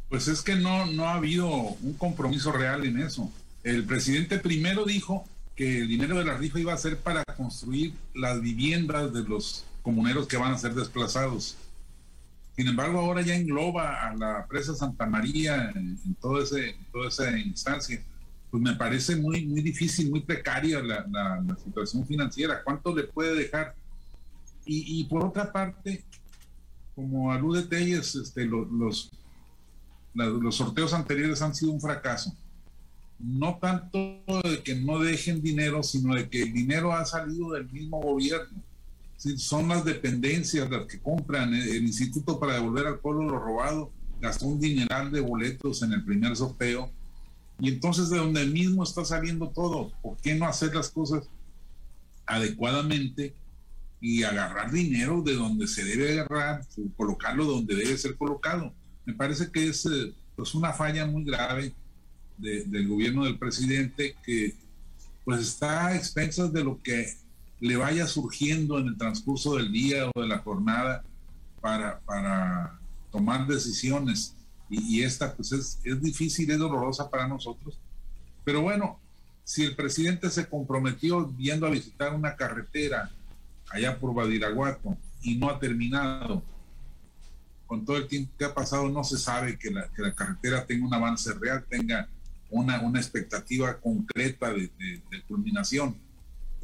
Pues 0.08 0.28
es 0.28 0.42
que 0.42 0.54
no, 0.56 0.86
no 0.86 1.06
ha 1.06 1.14
habido 1.14 1.48
un 1.48 1.94
compromiso 1.94 2.52
real 2.52 2.84
en 2.84 3.00
eso. 3.00 3.30
El 3.64 3.84
presidente 3.84 4.38
primero 4.38 4.84
dijo 4.84 5.26
que 5.56 5.80
el 5.80 5.88
dinero 5.88 6.18
de 6.18 6.24
la 6.24 6.36
rifa 6.36 6.58
iba 6.58 6.72
a 6.72 6.78
ser 6.78 6.98
para 6.98 7.24
construir 7.36 7.94
las 8.14 8.40
viviendas 8.40 9.12
de 9.12 9.22
los 9.22 9.64
comuneros 9.82 10.26
que 10.26 10.36
van 10.36 10.52
a 10.52 10.58
ser 10.58 10.74
desplazados. 10.74 11.56
Sin 12.56 12.68
embargo, 12.68 13.00
ahora 13.00 13.22
ya 13.22 13.34
engloba 13.34 14.08
a 14.08 14.14
la 14.14 14.46
presa 14.46 14.74
Santa 14.74 15.06
María 15.06 15.72
en, 15.74 15.98
todo 16.20 16.40
ese, 16.40 16.76
toda 16.92 17.08
esa 17.08 17.36
instancia. 17.36 18.00
Pues 18.50 18.62
me 18.62 18.76
parece 18.76 19.16
muy, 19.16 19.44
muy 19.44 19.60
difícil, 19.60 20.10
muy 20.10 20.20
precaria 20.20 20.80
la, 20.80 21.04
la, 21.10 21.56
situación 21.56 22.06
financiera. 22.06 22.62
¿Cuánto 22.62 22.94
le 22.94 23.04
puede 23.04 23.34
dejar? 23.34 23.74
Y, 24.64 25.00
y 25.00 25.04
por 25.04 25.24
otra 25.24 25.52
parte, 25.52 26.04
como 26.94 27.32
alude 27.32 27.64
Telles, 27.64 28.14
este, 28.14 28.44
los, 28.44 28.70
los, 28.70 29.10
los 30.14 30.54
sorteos 30.54 30.94
anteriores 30.94 31.42
han 31.42 31.56
sido 31.56 31.72
un 31.72 31.80
fracaso. 31.80 32.36
No 33.18 33.58
tanto 33.60 33.98
de 34.44 34.62
que 34.62 34.76
no 34.76 35.00
dejen 35.00 35.42
dinero, 35.42 35.82
sino 35.82 36.14
de 36.14 36.28
que 36.28 36.42
el 36.42 36.52
dinero 36.52 36.92
ha 36.92 37.04
salido 37.04 37.50
del 37.52 37.68
mismo 37.68 38.00
gobierno 38.00 38.62
son 39.36 39.68
las 39.68 39.84
dependencias 39.84 40.70
las 40.70 40.86
que 40.86 41.00
compran. 41.00 41.54
El, 41.54 41.84
Instituto 41.84 42.38
para 42.38 42.54
devolver 42.54 42.86
al 42.86 42.98
pueblo 42.98 43.24
lo 43.24 43.38
robado 43.38 43.92
gastó 44.20 44.46
un 44.46 44.60
dineral 44.60 45.10
de 45.10 45.20
boletos 45.20 45.82
en 45.82 45.92
el 45.92 46.04
primer 46.04 46.36
sorteo. 46.36 46.90
Y 47.60 47.68
entonces 47.68 48.10
de 48.10 48.18
donde 48.18 48.46
mismo 48.46 48.82
está 48.82 49.04
saliendo 49.04 49.48
todo, 49.48 49.92
¿por 50.02 50.16
qué 50.18 50.34
no 50.34 50.46
hacer 50.46 50.74
las 50.74 50.90
cosas 50.90 51.28
adecuadamente 52.26 53.34
y 54.00 54.22
agarrar 54.22 54.72
dinero 54.72 55.22
de 55.22 55.34
donde 55.34 55.66
se 55.66 55.84
debe 55.84 56.20
agarrar, 56.20 56.66
colocarlo 56.96 57.44
donde 57.44 57.76
debe 57.76 57.96
ser 57.96 58.16
colocado? 58.16 58.72
Me 59.04 59.14
parece 59.14 59.50
que 59.50 59.68
es 59.68 59.86
eh, 59.86 60.12
pues 60.36 60.54
una 60.54 60.72
falla 60.72 61.06
muy 61.06 61.24
grave 61.24 61.72
del 62.36 62.88
gobierno 62.88 63.24
del 63.24 63.38
presidente 63.38 64.16
que 64.24 64.54
pues 65.24 65.40
está 65.40 65.86
a 65.86 65.96
expensas 65.96 66.52
de 66.52 66.64
lo 66.64 66.82
que 66.82 67.14
le 67.60 67.76
vaya 67.76 68.06
surgiendo 68.06 68.78
en 68.78 68.88
el 68.88 68.96
transcurso 68.96 69.56
del 69.56 69.72
día 69.72 70.10
o 70.14 70.20
de 70.20 70.28
la 70.28 70.38
jornada 70.38 71.02
para, 71.60 72.00
para 72.00 72.78
tomar 73.10 73.46
decisiones. 73.46 74.34
Y, 74.68 75.02
esta 75.02 75.34
pues 75.34 75.52
es, 75.52 75.78
es 75.84 76.02
difícil, 76.02 76.50
es 76.50 76.58
dolorosa 76.58 77.08
para 77.08 77.28
nosotros. 77.28 77.78
Pero 78.44 78.60
bueno, 78.62 78.98
si 79.44 79.62
el 79.62 79.76
presidente 79.76 80.30
se 80.30 80.46
comprometió 80.46 81.26
viendo 81.26 81.66
a 81.66 81.70
visitar 81.70 82.14
una 82.14 82.34
carretera 82.34 83.10
allá 83.70 83.98
por 83.98 84.14
Badiraguato 84.14 84.96
y 85.22 85.36
no 85.36 85.48
ha 85.48 85.58
terminado, 85.58 86.42
con 87.66 87.84
todo 87.84 87.96
el 87.96 88.08
tiempo 88.08 88.32
que 88.38 88.44
ha 88.44 88.54
pasado 88.54 88.88
no 88.90 89.04
se 89.04 89.16
sabe 89.16 89.58
que 89.58 89.70
la, 89.70 89.88
que 89.88 90.02
la 90.02 90.14
carretera 90.14 90.66
tenga 90.66 90.86
un 90.86 90.94
avance 90.94 91.32
real, 91.34 91.64
tenga 91.68 92.08
una, 92.50 92.80
una 92.82 93.00
expectativa 93.00 93.78
concreta 93.78 94.52
de, 94.52 94.70
de 94.78 95.22
culminación 95.26 95.96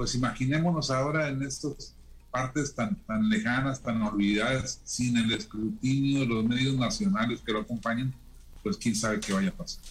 pues 0.00 0.14
imaginémonos 0.14 0.90
ahora 0.90 1.28
en 1.28 1.42
estas 1.42 1.94
partes 2.30 2.74
tan, 2.74 2.96
tan 3.04 3.28
lejanas, 3.28 3.82
tan 3.82 4.00
olvidadas, 4.00 4.80
sin 4.82 5.14
el 5.18 5.30
escrutinio 5.30 6.20
de 6.20 6.26
los 6.26 6.42
medios 6.42 6.74
nacionales 6.74 7.42
que 7.44 7.52
lo 7.52 7.60
acompañan, 7.60 8.14
pues 8.62 8.78
quién 8.78 8.96
sabe 8.96 9.20
qué 9.20 9.34
vaya 9.34 9.50
a 9.50 9.52
pasar. 9.52 9.82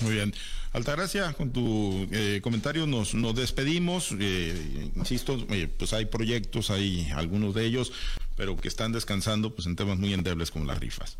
Muy 0.00 0.12
bien. 0.12 0.34
Altagracia, 0.74 1.32
con 1.32 1.52
tu 1.52 2.06
eh, 2.12 2.40
comentario 2.42 2.86
nos, 2.86 3.14
nos 3.14 3.34
despedimos. 3.34 4.14
Eh, 4.20 4.90
insisto, 4.94 5.38
eh, 5.48 5.68
pues 5.68 5.94
hay 5.94 6.04
proyectos, 6.04 6.68
hay 6.68 7.10
algunos 7.12 7.54
de 7.54 7.64
ellos, 7.64 7.94
pero 8.36 8.58
que 8.58 8.68
están 8.68 8.92
descansando 8.92 9.54
pues 9.54 9.66
en 9.66 9.74
temas 9.74 9.96
muy 9.96 10.12
endebles 10.12 10.50
como 10.50 10.66
las 10.66 10.78
rifas. 10.78 11.16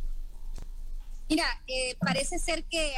Mira, 1.31 1.47
parece 2.01 2.39
ser 2.39 2.65
que 2.65 2.93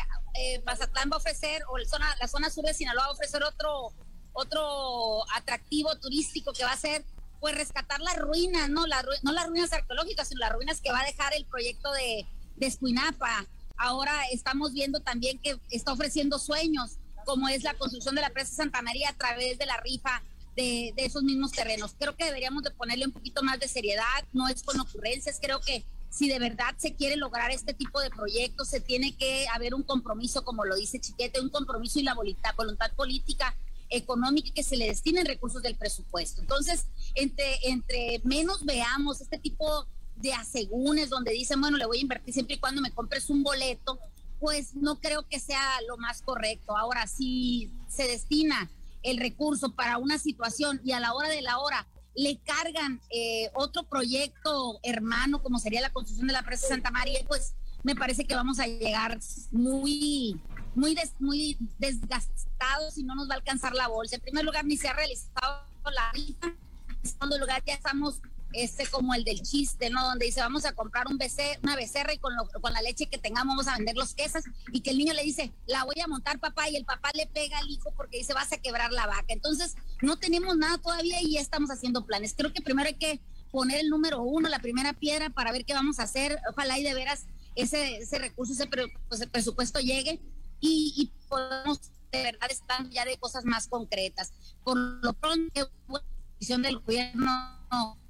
Mazatlán 0.67 1.11
va 1.13 1.15
a 1.15 1.19
ofrecer, 1.19 1.63
o 1.71 1.79
zona, 1.89 2.13
la 2.21 2.27
zona 2.27 2.51
sur 2.51 2.65
de 2.65 2.75
Sinaloa 2.75 3.05
va 3.05 3.11
a 3.11 3.13
ofrecer 3.13 3.45
otro 3.45 3.93
otro 4.33 5.23
atractivo 5.35 5.95
turístico 5.97 6.53
que 6.53 6.65
va 6.65 6.73
a 6.73 6.77
ser 6.77 7.05
pues 7.41 7.57
rescatar 7.57 8.01
las 8.01 8.17
ruinas, 8.19 8.71
no, 8.71 8.87
no 9.23 9.33
las 9.33 9.49
ruinas 9.49 9.73
arqueológicas, 9.73 10.29
sino 10.29 10.41
las 10.41 10.53
ruinas 10.53 10.81
que 10.81 10.93
va 10.93 11.01
a 11.01 11.05
dejar 11.05 11.35
el 11.35 11.45
proyecto 11.45 11.91
de, 11.93 12.25
de 12.57 12.67
Escuinapa. 12.67 13.47
Ahora 13.77 14.13
estamos 14.31 14.73
viendo 14.73 15.01
también 15.01 15.41
que 15.41 15.59
está 15.71 15.93
ofreciendo 15.93 16.39
sueños, 16.39 16.99
como 17.25 17.49
es 17.49 17.65
la 17.65 17.75
construcción 17.75 18.15
de 18.15 18.21
la 18.21 18.31
presa 18.31 18.55
Santa 18.55 18.81
María 18.81 19.11
a 19.11 19.15
través 19.15 19.59
de 19.59 19.67
la 19.67 19.77
rifa 19.79 20.23
de, 20.55 20.93
de, 20.95 21.05
esos 21.05 21.25
mismos 21.25 21.51
terrenos. 21.51 21.97
Creo 21.99 22.15
que 22.15 22.27
deberíamos 22.27 22.63
de 22.63 22.71
ponerle 22.71 23.07
un 23.07 23.13
poquito 23.13 23.43
más 23.43 23.59
de 23.59 23.67
seriedad, 23.67 24.25
no 24.33 24.47
es 24.47 24.63
con 24.63 24.79
ocurrencias, 24.79 25.39
creo 25.43 25.61
que 25.61 25.85
si 26.11 26.29
de 26.29 26.39
verdad 26.39 26.75
se 26.77 26.95
quiere 26.95 27.17
lograr 27.17 27.51
este 27.51 27.73
tipo 27.73 28.01
de 28.01 28.11
proyectos, 28.11 28.69
se 28.69 28.81
tiene 28.81 29.17
que 29.17 29.47
haber 29.49 29.75
un 29.75 29.83
compromiso, 29.83 30.45
como 30.45 30.65
lo 30.65 30.77
dice 30.77 31.01
Chiquete, 31.01 31.41
un 31.41 31.49
compromiso 31.49 31.99
y 31.99 32.03
la 32.03 32.15
voluntad 32.15 32.93
política 32.95 33.57
económica 33.93 34.51
que 34.55 34.63
se 34.63 34.77
le 34.77 34.87
destinen 34.87 35.27
recursos 35.27 35.63
del 35.63 35.77
presupuesto. 35.77 36.41
Entonces, 36.41 36.87
entre, 37.15 37.59
entre 37.63 38.21
menos 38.25 38.65
veamos 38.65 39.21
este 39.21 39.39
tipo 39.39 39.87
de 40.17 40.33
asegúnes 40.33 41.11
donde 41.11 41.33
dicen, 41.33 41.61
bueno, 41.61 41.77
le 41.77 41.87
voy 41.87 41.99
a 41.99 42.03
invertir 42.03 42.35
siempre 42.35 42.57
y 42.57 42.59
cuando 42.59 42.81
me 42.81 42.93
compres 42.93 43.29
un 43.31 43.43
boleto, 43.43 43.99
pues 44.41 44.75
no 44.75 44.99
creo 44.99 45.27
que 45.29 45.39
sea 45.39 45.81
lo 45.89 45.97
más 45.99 46.23
correcto. 46.23 46.77
Ahora, 46.77 47.07
si 47.07 47.71
se 47.89 48.09
destina 48.09 48.71
el 49.03 49.19
recurso 49.19 49.75
para 49.75 49.99
una 49.99 50.19
situación 50.19 50.81
y 50.85 50.93
a 50.93 51.01
la 51.01 51.15
hora 51.15 51.29
de 51.29 51.43
la 51.43 51.59
hora 51.59 51.87
le 52.15 52.39
cargan 52.39 53.01
eh, 53.11 53.51
otro 53.55 53.85
proyecto 53.85 54.79
hermano, 54.83 55.43
como 55.43 55.59
sería 55.59 55.81
la 55.81 55.93
construcción 55.93 56.27
de 56.27 56.35
la 56.35 56.43
presa 56.43 56.69
Santa 56.69 56.91
María, 56.91 57.21
pues 57.27 57.55
me 57.83 57.97
parece 57.97 58.27
que 58.27 58.35
vamos 58.35 58.59
a 58.61 58.67
llegar 58.67 59.19
muy 59.51 60.41
muy, 60.75 60.97
muy 61.19 61.59
desgastados 61.79 62.97
y 62.97 63.05
no 63.05 63.15
nos 63.15 63.29
va 63.29 63.35
a 63.35 63.37
alcanzar 63.37 63.75
la 63.75 63.89
bolsa. 63.89 64.17
En 64.17 64.23
primer 64.23 64.45
lugar, 64.45 64.65
ni 64.65 64.77
se 64.77 64.89
ha 64.89 64.93
realizado 64.93 65.65
la 65.85 66.13
rifa. 66.13 66.55
En 67.03 67.11
segundo 67.11 67.39
lugar, 67.39 67.63
ya 67.67 67.75
estamos 67.75 68.21
este 68.53 68.87
como 68.87 69.15
el 69.15 69.25
del 69.25 69.41
chiste, 69.43 69.91
¿no? 69.91 70.05
Donde 70.05 70.27
dice, 70.27 70.41
vamos 70.41 70.65
a 70.65 70.73
comprar 70.73 71.07
un 71.09 71.19
becerra, 71.19 71.59
una 71.63 71.77
becerra 71.77 72.13
y 72.13 72.19
con, 72.19 72.35
con 72.61 72.73
la 72.73 72.83
leche 72.83 73.07
que 73.07 73.19
tengamos 73.19 73.53
vamos 73.53 73.69
a 73.69 73.77
vender 73.77 73.97
los 73.97 74.15
quesos 74.15 74.45
y 74.73 74.81
que 74.81 74.91
el 74.91 74.99
niño 74.99 75.15
le 75.15 75.23
dice, 75.23 75.53
la 75.67 75.85
voy 75.85 76.01
a 76.03 76.07
montar 76.07 76.39
papá 76.39 76.69
y 76.69 76.77
el 76.77 76.85
papá 76.85 77.11
le 77.15 77.27
pega 77.27 77.59
al 77.59 77.69
hijo 77.69 77.93
porque 77.97 78.19
dice, 78.19 78.35
vas 78.35 78.53
a 78.53 78.59
quebrar 78.59 78.93
la 78.93 79.07
vaca. 79.07 79.27
Entonces, 79.29 79.75
no 80.01 80.17
tenemos 80.17 80.57
nada 80.57 80.79
todavía 80.79 81.21
y 81.23 81.33
ya 81.33 81.41
estamos 81.41 81.71
haciendo 81.71 82.07
planes. 82.07 82.35
Creo 82.37 82.53
que 82.53 82.63
primero 82.63 82.89
hay 82.89 82.95
que 82.95 83.21
poner 83.51 83.81
el 83.81 83.89
número 83.89 84.23
uno, 84.23 84.49
la 84.49 84.61
primera 84.61 84.93
piedra 84.93 85.31
para 85.31 85.53
ver 85.53 85.65
qué 85.65 85.75
vamos 85.75 85.99
a 85.99 86.05
hacer. 86.05 86.39
Ojalá 86.51 86.79
y 86.79 86.83
de 86.83 86.95
veras 86.95 87.27
ese, 87.55 87.97
ese 87.97 88.19
recurso, 88.19 88.53
ese 88.53 88.67
pues, 89.09 89.27
presupuesto 89.27 89.81
llegue 89.81 90.21
y, 90.63 91.13
podemos 91.29 91.81
de 92.13 92.23
verdad 92.23 92.51
estar 92.51 92.89
ya 92.91 93.05
de 93.05 93.17
cosas 93.17 93.45
más 93.45 93.67
concretas. 93.69 94.33
Por 94.65 94.77
lo 94.77 95.13
pronto, 95.15 95.71
la 95.89 96.03
decisión 96.35 96.63
del 96.63 96.79
gobierno 96.79 97.31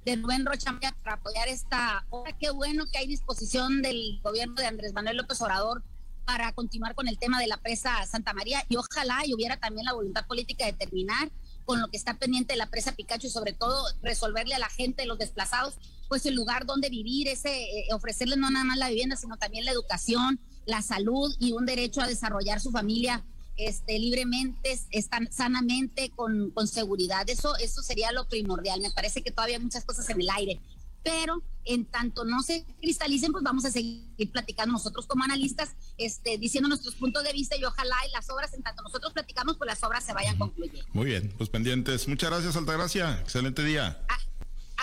de 0.03 0.17
Rubén 0.17 0.45
Rocha 0.45 0.77
para 1.03 1.15
apoyar 1.15 1.47
esta 1.47 2.05
obra. 2.09 2.37
Qué 2.37 2.51
bueno 2.51 2.85
que 2.91 2.97
hay 2.97 3.07
disposición 3.07 3.81
del 3.81 4.19
gobierno 4.21 4.55
de 4.55 4.65
Andrés 4.65 4.93
Manuel 4.93 5.17
López 5.17 5.41
Obrador 5.41 5.83
para 6.25 6.51
continuar 6.53 6.95
con 6.95 7.07
el 7.07 7.17
tema 7.17 7.39
de 7.39 7.47
la 7.47 7.57
presa 7.57 8.05
Santa 8.05 8.33
María 8.33 8.65
y 8.69 8.75
ojalá 8.75 9.25
y 9.25 9.33
hubiera 9.33 9.57
también 9.57 9.85
la 9.85 9.93
voluntad 9.93 10.25
política 10.25 10.65
de 10.65 10.73
terminar 10.73 11.31
con 11.65 11.81
lo 11.81 11.87
que 11.87 11.97
está 11.97 12.17
pendiente 12.17 12.53
de 12.53 12.57
la 12.57 12.69
presa 12.69 12.93
Picacho 12.93 13.27
y 13.27 13.29
sobre 13.29 13.53
todo 13.53 13.85
resolverle 14.01 14.55
a 14.55 14.59
la 14.59 14.69
gente, 14.69 15.05
los 15.05 15.17
desplazados, 15.17 15.75
pues 16.09 16.25
el 16.25 16.35
lugar 16.35 16.65
donde 16.65 16.89
vivir, 16.89 17.27
ese 17.29 17.63
eh, 17.63 17.87
ofrecerles 17.93 18.37
no 18.37 18.49
nada 18.49 18.65
más 18.65 18.77
la 18.77 18.89
vivienda, 18.89 19.15
sino 19.15 19.37
también 19.37 19.63
la 19.63 19.71
educación, 19.71 20.39
la 20.65 20.81
salud 20.81 21.33
y 21.39 21.51
un 21.51 21.65
derecho 21.65 22.01
a 22.01 22.07
desarrollar 22.07 22.59
su 22.59 22.71
familia 22.71 23.23
este, 23.55 23.99
libremente, 23.99 24.79
están 24.91 25.31
sanamente, 25.31 26.09
con, 26.15 26.49
con 26.51 26.67
seguridad. 26.67 27.29
Eso, 27.29 27.55
eso 27.57 27.83
sería 27.83 28.11
lo 28.11 28.27
primordial. 28.27 28.81
Me 28.81 28.91
parece 28.91 29.21
que 29.21 29.31
todavía 29.31 29.57
hay 29.57 29.63
muchas 29.63 29.85
cosas 29.85 30.09
en 30.09 30.21
el 30.21 30.29
aire. 30.29 30.59
pero 31.03 31.43
en 31.65 31.85
tanto 31.85 32.25
no 32.25 32.41
se 32.41 32.65
cristalicen, 32.81 33.31
pues 33.31 33.43
vamos 33.43 33.63
a 33.65 33.71
seguir 33.71 34.31
platicando 34.31 34.73
nosotros 34.73 35.05
como 35.05 35.23
analistas, 35.23 35.75
este, 35.97 36.37
diciendo 36.37 36.67
nuestros 36.67 36.95
puntos 36.95 37.23
de 37.23 37.31
vista 37.31 37.55
y 37.55 37.63
ojalá 37.63 37.95
y 38.07 38.11
las 38.11 38.29
obras, 38.29 38.53
en 38.53 38.63
tanto 38.63 38.83
nosotros 38.83 39.13
platicamos, 39.13 39.57
pues 39.57 39.67
las 39.67 39.83
obras 39.83 40.03
se 40.03 40.13
vayan 40.13 40.37
concluyendo. 40.37 40.85
Muy 40.93 41.05
bien, 41.05 41.33
pues 41.37 41.49
pendientes. 41.49 42.07
Muchas 42.07 42.29
gracias, 42.31 42.55
Altagracia. 42.55 43.19
Excelente 43.21 43.63
día. 43.63 44.01
Ah, 44.09 44.17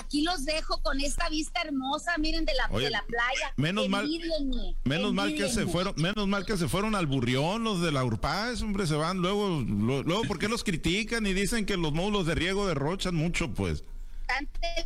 aquí 0.00 0.22
los 0.22 0.44
dejo 0.44 0.80
con 0.82 1.00
esta 1.00 1.28
vista 1.28 1.62
hermosa, 1.62 2.16
miren, 2.18 2.44
de 2.44 2.52
la, 2.54 2.68
de 2.78 2.90
la 2.90 3.04
playa. 3.06 3.52
Menos 3.56 3.88
mal, 3.88 4.08
menos 4.84 5.12
mal 5.12 5.34
que 5.34 5.48
se 5.48 5.66
fueron, 5.66 5.94
menos 5.96 6.26
mal 6.26 6.44
que 6.44 6.56
se 6.56 6.68
fueron 6.68 6.94
al 6.94 7.06
burrión 7.06 7.64
los 7.64 7.80
de 7.80 7.92
la 7.92 8.04
Urpaz, 8.04 8.62
hombre, 8.62 8.86
se 8.86 8.94
van 8.94 9.18
luego, 9.18 9.60
luego, 9.60 10.22
¿por 10.22 10.38
qué 10.38 10.48
los 10.48 10.64
critican 10.64 11.26
y 11.26 11.32
dicen 11.32 11.66
que 11.66 11.76
los 11.76 11.92
módulos 11.92 12.26
de 12.26 12.34
riego 12.34 12.66
derrochan 12.66 13.14
mucho, 13.14 13.52
pues? 13.54 13.84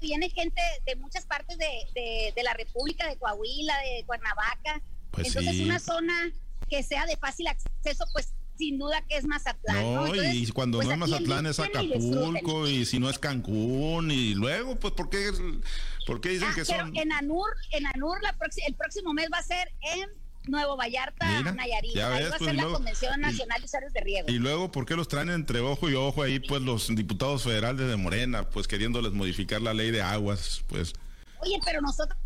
viene 0.00 0.30
gente 0.30 0.60
de 0.86 0.96
muchas 0.96 1.26
partes 1.26 1.58
de, 1.58 2.32
de, 2.34 2.42
la 2.42 2.54
República, 2.54 3.06
de 3.08 3.16
Coahuila, 3.16 3.74
de 3.80 4.04
Cuernavaca. 4.04 4.80
Pues 5.10 5.28
Entonces, 5.28 5.60
una 5.60 5.78
zona 5.78 6.32
que 6.68 6.82
sea 6.82 7.06
de 7.06 7.16
fácil 7.16 7.46
acceso, 7.48 8.04
pues 8.12 8.32
sin 8.56 8.78
duda 8.78 9.02
que 9.08 9.16
es 9.16 9.24
Mazatlán. 9.24 9.94
No, 9.94 10.14
y 10.14 10.46
cuando 10.48 10.78
pues, 10.78 10.88
no 10.88 10.94
es 10.94 10.98
Mazatlán 10.98 11.46
es 11.46 11.58
Acapulco, 11.58 12.68
y, 12.68 12.84
si 12.84 12.98
no 12.98 13.10
es 13.10 13.18
Cancún, 13.18 14.10
y 14.10 14.34
luego, 14.34 14.76
pues, 14.76 14.94
¿por 14.94 15.10
qué, 15.10 15.30
por 16.06 16.20
qué 16.20 16.30
dicen 16.30 16.48
ah, 16.50 16.54
que 16.54 16.64
son...? 16.64 16.96
En 16.96 17.12
Anur, 17.12 17.50
en 17.72 17.86
Anur 17.86 18.22
la 18.22 18.34
el 18.66 18.74
próximo 18.74 19.12
mes 19.12 19.28
va 19.32 19.38
a 19.38 19.42
ser 19.42 19.72
en 19.94 20.10
Nuevo 20.46 20.76
Vallarta, 20.76 21.42
Nayarit. 21.52 21.96
Ahí 21.96 22.22
va 22.22 22.28
a 22.28 22.38
pues, 22.38 22.44
ser 22.44 22.54
la 22.54 22.64
Convención 22.64 23.20
Nacional 23.20 23.60
de 23.60 23.64
Usuarios 23.64 23.92
de 23.92 24.00
Riego. 24.00 24.30
Y 24.30 24.38
luego, 24.38 24.70
¿por 24.70 24.86
qué 24.86 24.94
los 24.94 25.08
traen 25.08 25.30
entre 25.30 25.60
ojo 25.60 25.88
y 25.88 25.94
ojo 25.94 26.22
ahí, 26.22 26.38
pues, 26.40 26.62
los 26.62 26.94
diputados 26.94 27.42
federales 27.44 27.88
de 27.88 27.96
Morena, 27.96 28.48
pues, 28.50 28.68
queriéndoles 28.68 29.12
modificar 29.12 29.62
la 29.62 29.74
ley 29.74 29.90
de 29.90 30.02
aguas, 30.02 30.62
pues? 30.68 30.92
Oye, 31.40 31.58
pero 31.64 31.80
nosotros 31.80 32.18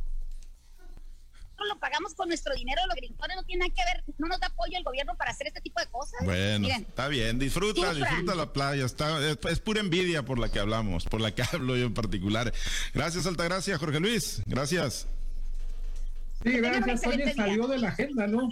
lo 1.66 1.78
pagamos 1.78 2.14
con 2.14 2.28
nuestro 2.28 2.54
dinero, 2.54 2.80
los 2.86 2.96
gringones 2.96 3.36
no 3.36 3.42
tienen 3.44 3.68
nada 3.68 3.74
que 3.74 3.94
ver, 3.94 4.04
no 4.18 4.28
nos 4.28 4.40
da 4.40 4.48
apoyo 4.48 4.76
el 4.76 4.84
gobierno 4.84 5.16
para 5.16 5.30
hacer 5.30 5.46
este 5.46 5.60
tipo 5.60 5.80
de 5.80 5.86
cosas. 5.86 6.24
Bueno, 6.24 6.68
está 6.68 7.08
bien, 7.08 7.38
disfruta, 7.38 7.92
disfruta 7.94 8.34
la 8.34 8.52
playa, 8.52 8.84
está, 8.84 9.30
es, 9.30 9.60
pura 9.60 9.80
envidia 9.80 10.24
por 10.24 10.38
la 10.38 10.48
que 10.48 10.58
hablamos, 10.58 11.04
por 11.04 11.20
la 11.20 11.34
que 11.34 11.42
hablo 11.52 11.76
yo 11.76 11.86
en 11.86 11.94
particular. 11.94 12.52
Gracias, 12.94 13.26
Altagracia, 13.26 13.78
Jorge 13.78 14.00
Luis, 14.00 14.42
gracias. 14.46 15.06
Sí, 16.42 16.52
gracias. 16.52 17.06
Oye, 17.06 17.34
salió 17.34 17.66
de 17.66 17.78
la 17.78 17.88
agenda, 17.88 18.26
¿no? 18.26 18.50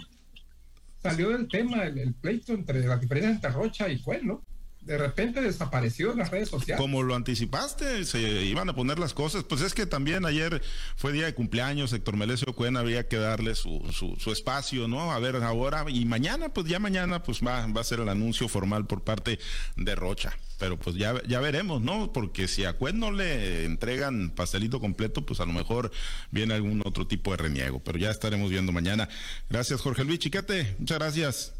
Salió 1.01 1.29
del 1.29 1.47
tema 1.47 1.83
el, 1.83 2.13
pleito 2.13 2.53
entre 2.53 2.85
la 2.85 2.97
diferencia 2.97 3.31
entre 3.31 3.49
Rocha 3.51 3.87
y 3.87 4.01
Cuen, 4.01 4.27
¿no? 4.27 4.41
De 4.87 4.97
repente 4.97 5.41
desapareció 5.41 6.13
en 6.13 6.19
las 6.19 6.31
redes 6.31 6.47
sociales. 6.49 6.81
Como 6.81 7.03
lo 7.03 7.13
anticipaste, 7.13 8.05
se 8.05 8.45
iban 8.45 8.69
a 8.69 8.73
poner 8.73 8.99
las 8.99 9.13
cosas. 9.13 9.43
Pues 9.43 9.61
es 9.61 9.73
que 9.73 9.85
también 9.85 10.25
ayer 10.25 10.61
fue 10.95 11.11
día 11.11 11.25
de 11.25 11.33
cumpleaños, 11.33 11.91
Héctor 11.91 12.15
Melesio 12.15 12.53
Cuen 12.55 12.77
había 12.77 13.07
que 13.07 13.17
darle 13.17 13.53
su, 13.55 13.83
su, 13.91 14.31
espacio, 14.31 14.87
¿no? 14.87 15.11
A 15.11 15.19
ver 15.19 15.35
ahora 15.35 15.85
y 15.89 16.05
mañana, 16.05 16.49
pues 16.49 16.67
ya 16.67 16.79
mañana, 16.79 17.21
pues 17.21 17.41
va, 17.45 17.67
va 17.67 17.81
a 17.81 17.83
ser 17.83 17.99
el 17.99 18.07
anuncio 18.07 18.47
formal 18.47 18.87
por 18.87 19.03
parte 19.03 19.39
de 19.75 19.95
Rocha 19.95 20.37
pero 20.59 20.77
pues 20.79 20.95
ya, 20.95 21.21
ya 21.27 21.39
veremos, 21.39 21.81
¿no? 21.83 22.11
Porque 22.11 22.47
si 22.47 22.65
a 22.65 22.73
Cuen 22.73 22.99
no 22.99 23.11
le 23.11 23.65
entregan 23.65 24.31
pastelito 24.31 24.79
completo, 24.79 25.23
pues 25.23 25.39
a 25.39 25.45
lo 25.45 25.53
mejor 25.53 25.91
viene 26.31 26.55
algún 26.55 26.81
otro 26.83 27.05
tipo 27.05 27.29
de 27.29 27.37
reniego, 27.37 27.79
pero 27.79 27.99
ya 27.99 28.09
estaremos 28.09 28.49
viendo 28.49 28.71
mañana. 28.71 29.07
Gracias, 29.51 29.81
Jorge 29.81 30.03
Luis 30.03 30.17
Chiquete, 30.17 30.75
muchas 30.79 30.97
gracias. 30.97 31.56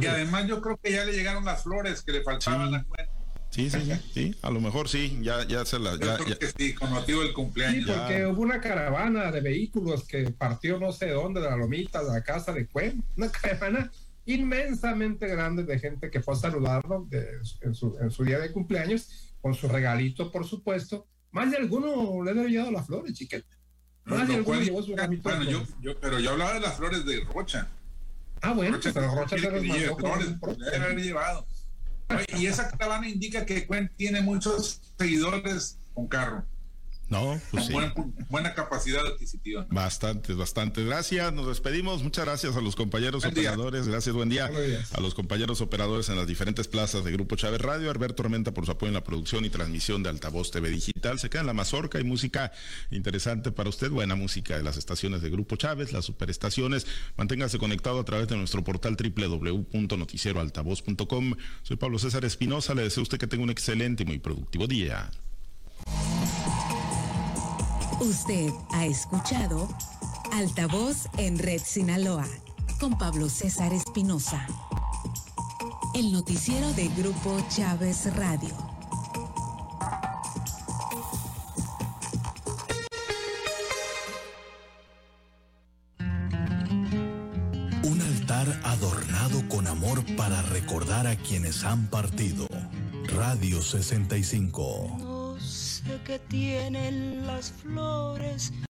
Y 0.00 0.06
además 0.06 0.46
yo 0.46 0.60
creo 0.60 0.76
que 0.76 0.92
ya 0.92 1.04
le 1.04 1.12
llegaron 1.12 1.44
las 1.44 1.62
flores 1.62 2.02
que 2.02 2.12
le 2.12 2.22
faltaban 2.22 2.74
a 2.74 2.84
Cuen. 2.84 3.08
Sí, 3.50 3.70
sí, 3.70 3.92
sí, 4.12 4.36
a 4.42 4.50
lo 4.50 4.60
mejor 4.60 4.88
sí, 4.88 5.18
ya, 5.22 5.46
ya 5.46 5.64
se 5.64 5.78
las... 5.78 5.98
Ya, 5.98 6.18
sí, 6.56 6.74
con 6.74 6.92
motivo 6.92 7.22
del 7.22 7.32
cumpleaños. 7.32 7.86
Sí, 7.86 7.92
porque 7.96 8.26
hubo 8.26 8.42
una 8.42 8.60
caravana 8.60 9.30
de 9.32 9.40
vehículos 9.40 10.06
que 10.06 10.30
partió 10.30 10.78
no 10.78 10.92
sé 10.92 11.10
dónde, 11.10 11.40
de 11.40 11.48
la 11.48 11.56
lomita, 11.56 12.04
de 12.04 12.10
la 12.10 12.22
casa 12.22 12.52
de 12.52 12.66
Cuen, 12.66 13.02
una 13.16 13.30
caravana 13.32 13.90
inmensamente 14.26 15.26
grande 15.26 15.64
de 15.64 15.78
gente 15.78 16.10
que 16.10 16.20
fue 16.20 16.34
a 16.34 16.36
saludarlo 16.36 17.08
en, 17.62 17.74
su, 17.74 18.24
día 18.24 18.38
de 18.38 18.52
cumpleaños, 18.52 19.32
con 19.40 19.54
su 19.54 19.66
regalito, 19.68 20.30
por 20.30 20.46
supuesto. 20.46 21.06
Más 21.30 21.50
de 21.50 21.56
alguno 21.56 22.22
le 22.22 22.30
ha 22.32 22.44
llevado 22.44 22.70
las 22.70 22.86
flores, 22.86 23.14
chiquete. 23.14 23.48
Más 24.04 24.28
de 24.28 24.36
alguno 24.36 24.60
llevó 24.60 24.82
su 24.82 24.94
Bueno, 24.94 25.44
yo, 25.44 25.62
yo, 25.80 25.98
pero 25.98 26.18
yo 26.18 26.32
hablaba 26.32 26.54
de 26.54 26.60
las 26.60 26.76
flores 26.76 27.06
de 27.06 27.20
Rocha. 27.24 27.68
Ah, 28.42 28.52
bueno, 28.52 28.78
pero 28.82 29.14
Rocha 29.14 29.36
se 29.38 29.50
las 29.50 29.96
flores, 29.96 30.28
llevado. 30.96 31.46
Y 32.36 32.46
esa 32.46 32.70
caravana 32.70 33.08
indica 33.08 33.44
que 33.44 33.66
Cuen 33.66 33.92
tiene 33.96 34.22
muchos 34.22 34.80
seguidores 34.98 35.78
con 35.94 36.08
carro. 36.08 36.44
No, 37.08 37.40
pues 37.50 37.66
sí. 37.66 37.74
Buena, 38.28 38.54
capacidad 38.54 39.06
adquisitiva. 39.06 39.66
Bastante, 39.70 40.34
bastante. 40.34 40.84
Gracias, 40.84 41.32
nos 41.32 41.46
despedimos. 41.46 42.02
Muchas 42.02 42.26
gracias 42.26 42.54
a 42.54 42.60
los 42.60 42.76
compañeros 42.76 43.24
operadores. 43.24 43.88
Gracias, 43.88 44.14
buen 44.14 44.28
día. 44.28 44.50
A 44.92 45.00
los 45.00 45.14
compañeros 45.14 45.62
operadores 45.62 46.10
en 46.10 46.16
las 46.16 46.26
diferentes 46.26 46.68
plazas 46.68 47.04
de 47.04 47.12
Grupo 47.12 47.36
Chávez 47.36 47.62
Radio. 47.62 47.90
Alberto 47.90 48.16
Tormenta 48.16 48.52
por 48.52 48.66
su 48.66 48.72
apoyo 48.72 48.88
en 48.88 48.94
la 48.94 49.04
producción 49.04 49.46
y 49.46 49.50
transmisión 49.50 50.02
de 50.02 50.10
Altavoz 50.10 50.50
TV 50.50 50.68
Digital. 50.68 51.18
Se 51.18 51.30
queda 51.30 51.40
en 51.42 51.46
la 51.46 51.54
mazorca 51.54 51.98
y 51.98 52.04
música 52.04 52.52
interesante 52.90 53.52
para 53.52 53.70
usted. 53.70 53.90
Buena 53.90 54.14
música 54.14 54.58
de 54.58 54.62
las 54.62 54.76
estaciones 54.76 55.22
de 55.22 55.30
Grupo 55.30 55.56
Chávez, 55.56 55.94
las 55.94 56.04
superestaciones. 56.04 56.86
Manténgase 57.16 57.56
conectado 57.58 58.00
a 58.00 58.04
través 58.04 58.28
de 58.28 58.36
nuestro 58.36 58.62
portal 58.64 58.98
www.noticieroaltavoz.com. 58.98 61.36
Soy 61.62 61.78
Pablo 61.78 61.98
César 61.98 62.26
Espinosa. 62.26 62.74
Le 62.74 62.82
deseo 62.82 63.00
a 63.00 63.04
usted 63.04 63.16
que 63.18 63.26
tenga 63.26 63.44
un 63.44 63.50
excelente 63.50 64.02
y 64.02 64.06
muy 64.06 64.18
productivo 64.18 64.66
día. 64.66 65.10
Usted 68.00 68.52
ha 68.70 68.86
escuchado 68.86 69.68
Altavoz 70.32 71.08
en 71.16 71.36
Red 71.36 71.62
Sinaloa 71.64 72.26
con 72.78 72.96
Pablo 72.96 73.28
César 73.28 73.72
Espinosa. 73.72 74.46
El 75.94 76.12
noticiero 76.12 76.72
de 76.74 76.88
Grupo 76.90 77.40
Chávez 77.48 78.14
Radio. 78.14 78.54
Un 87.82 88.00
altar 88.00 88.60
adornado 88.62 89.48
con 89.48 89.66
amor 89.66 90.04
para 90.16 90.40
recordar 90.42 91.08
a 91.08 91.16
quienes 91.16 91.64
han 91.64 91.88
partido. 91.88 92.46
Radio 93.08 93.60
65 93.60 95.07
que 96.04 96.18
tienen 96.18 97.26
las 97.26 97.50
flores 97.50 98.52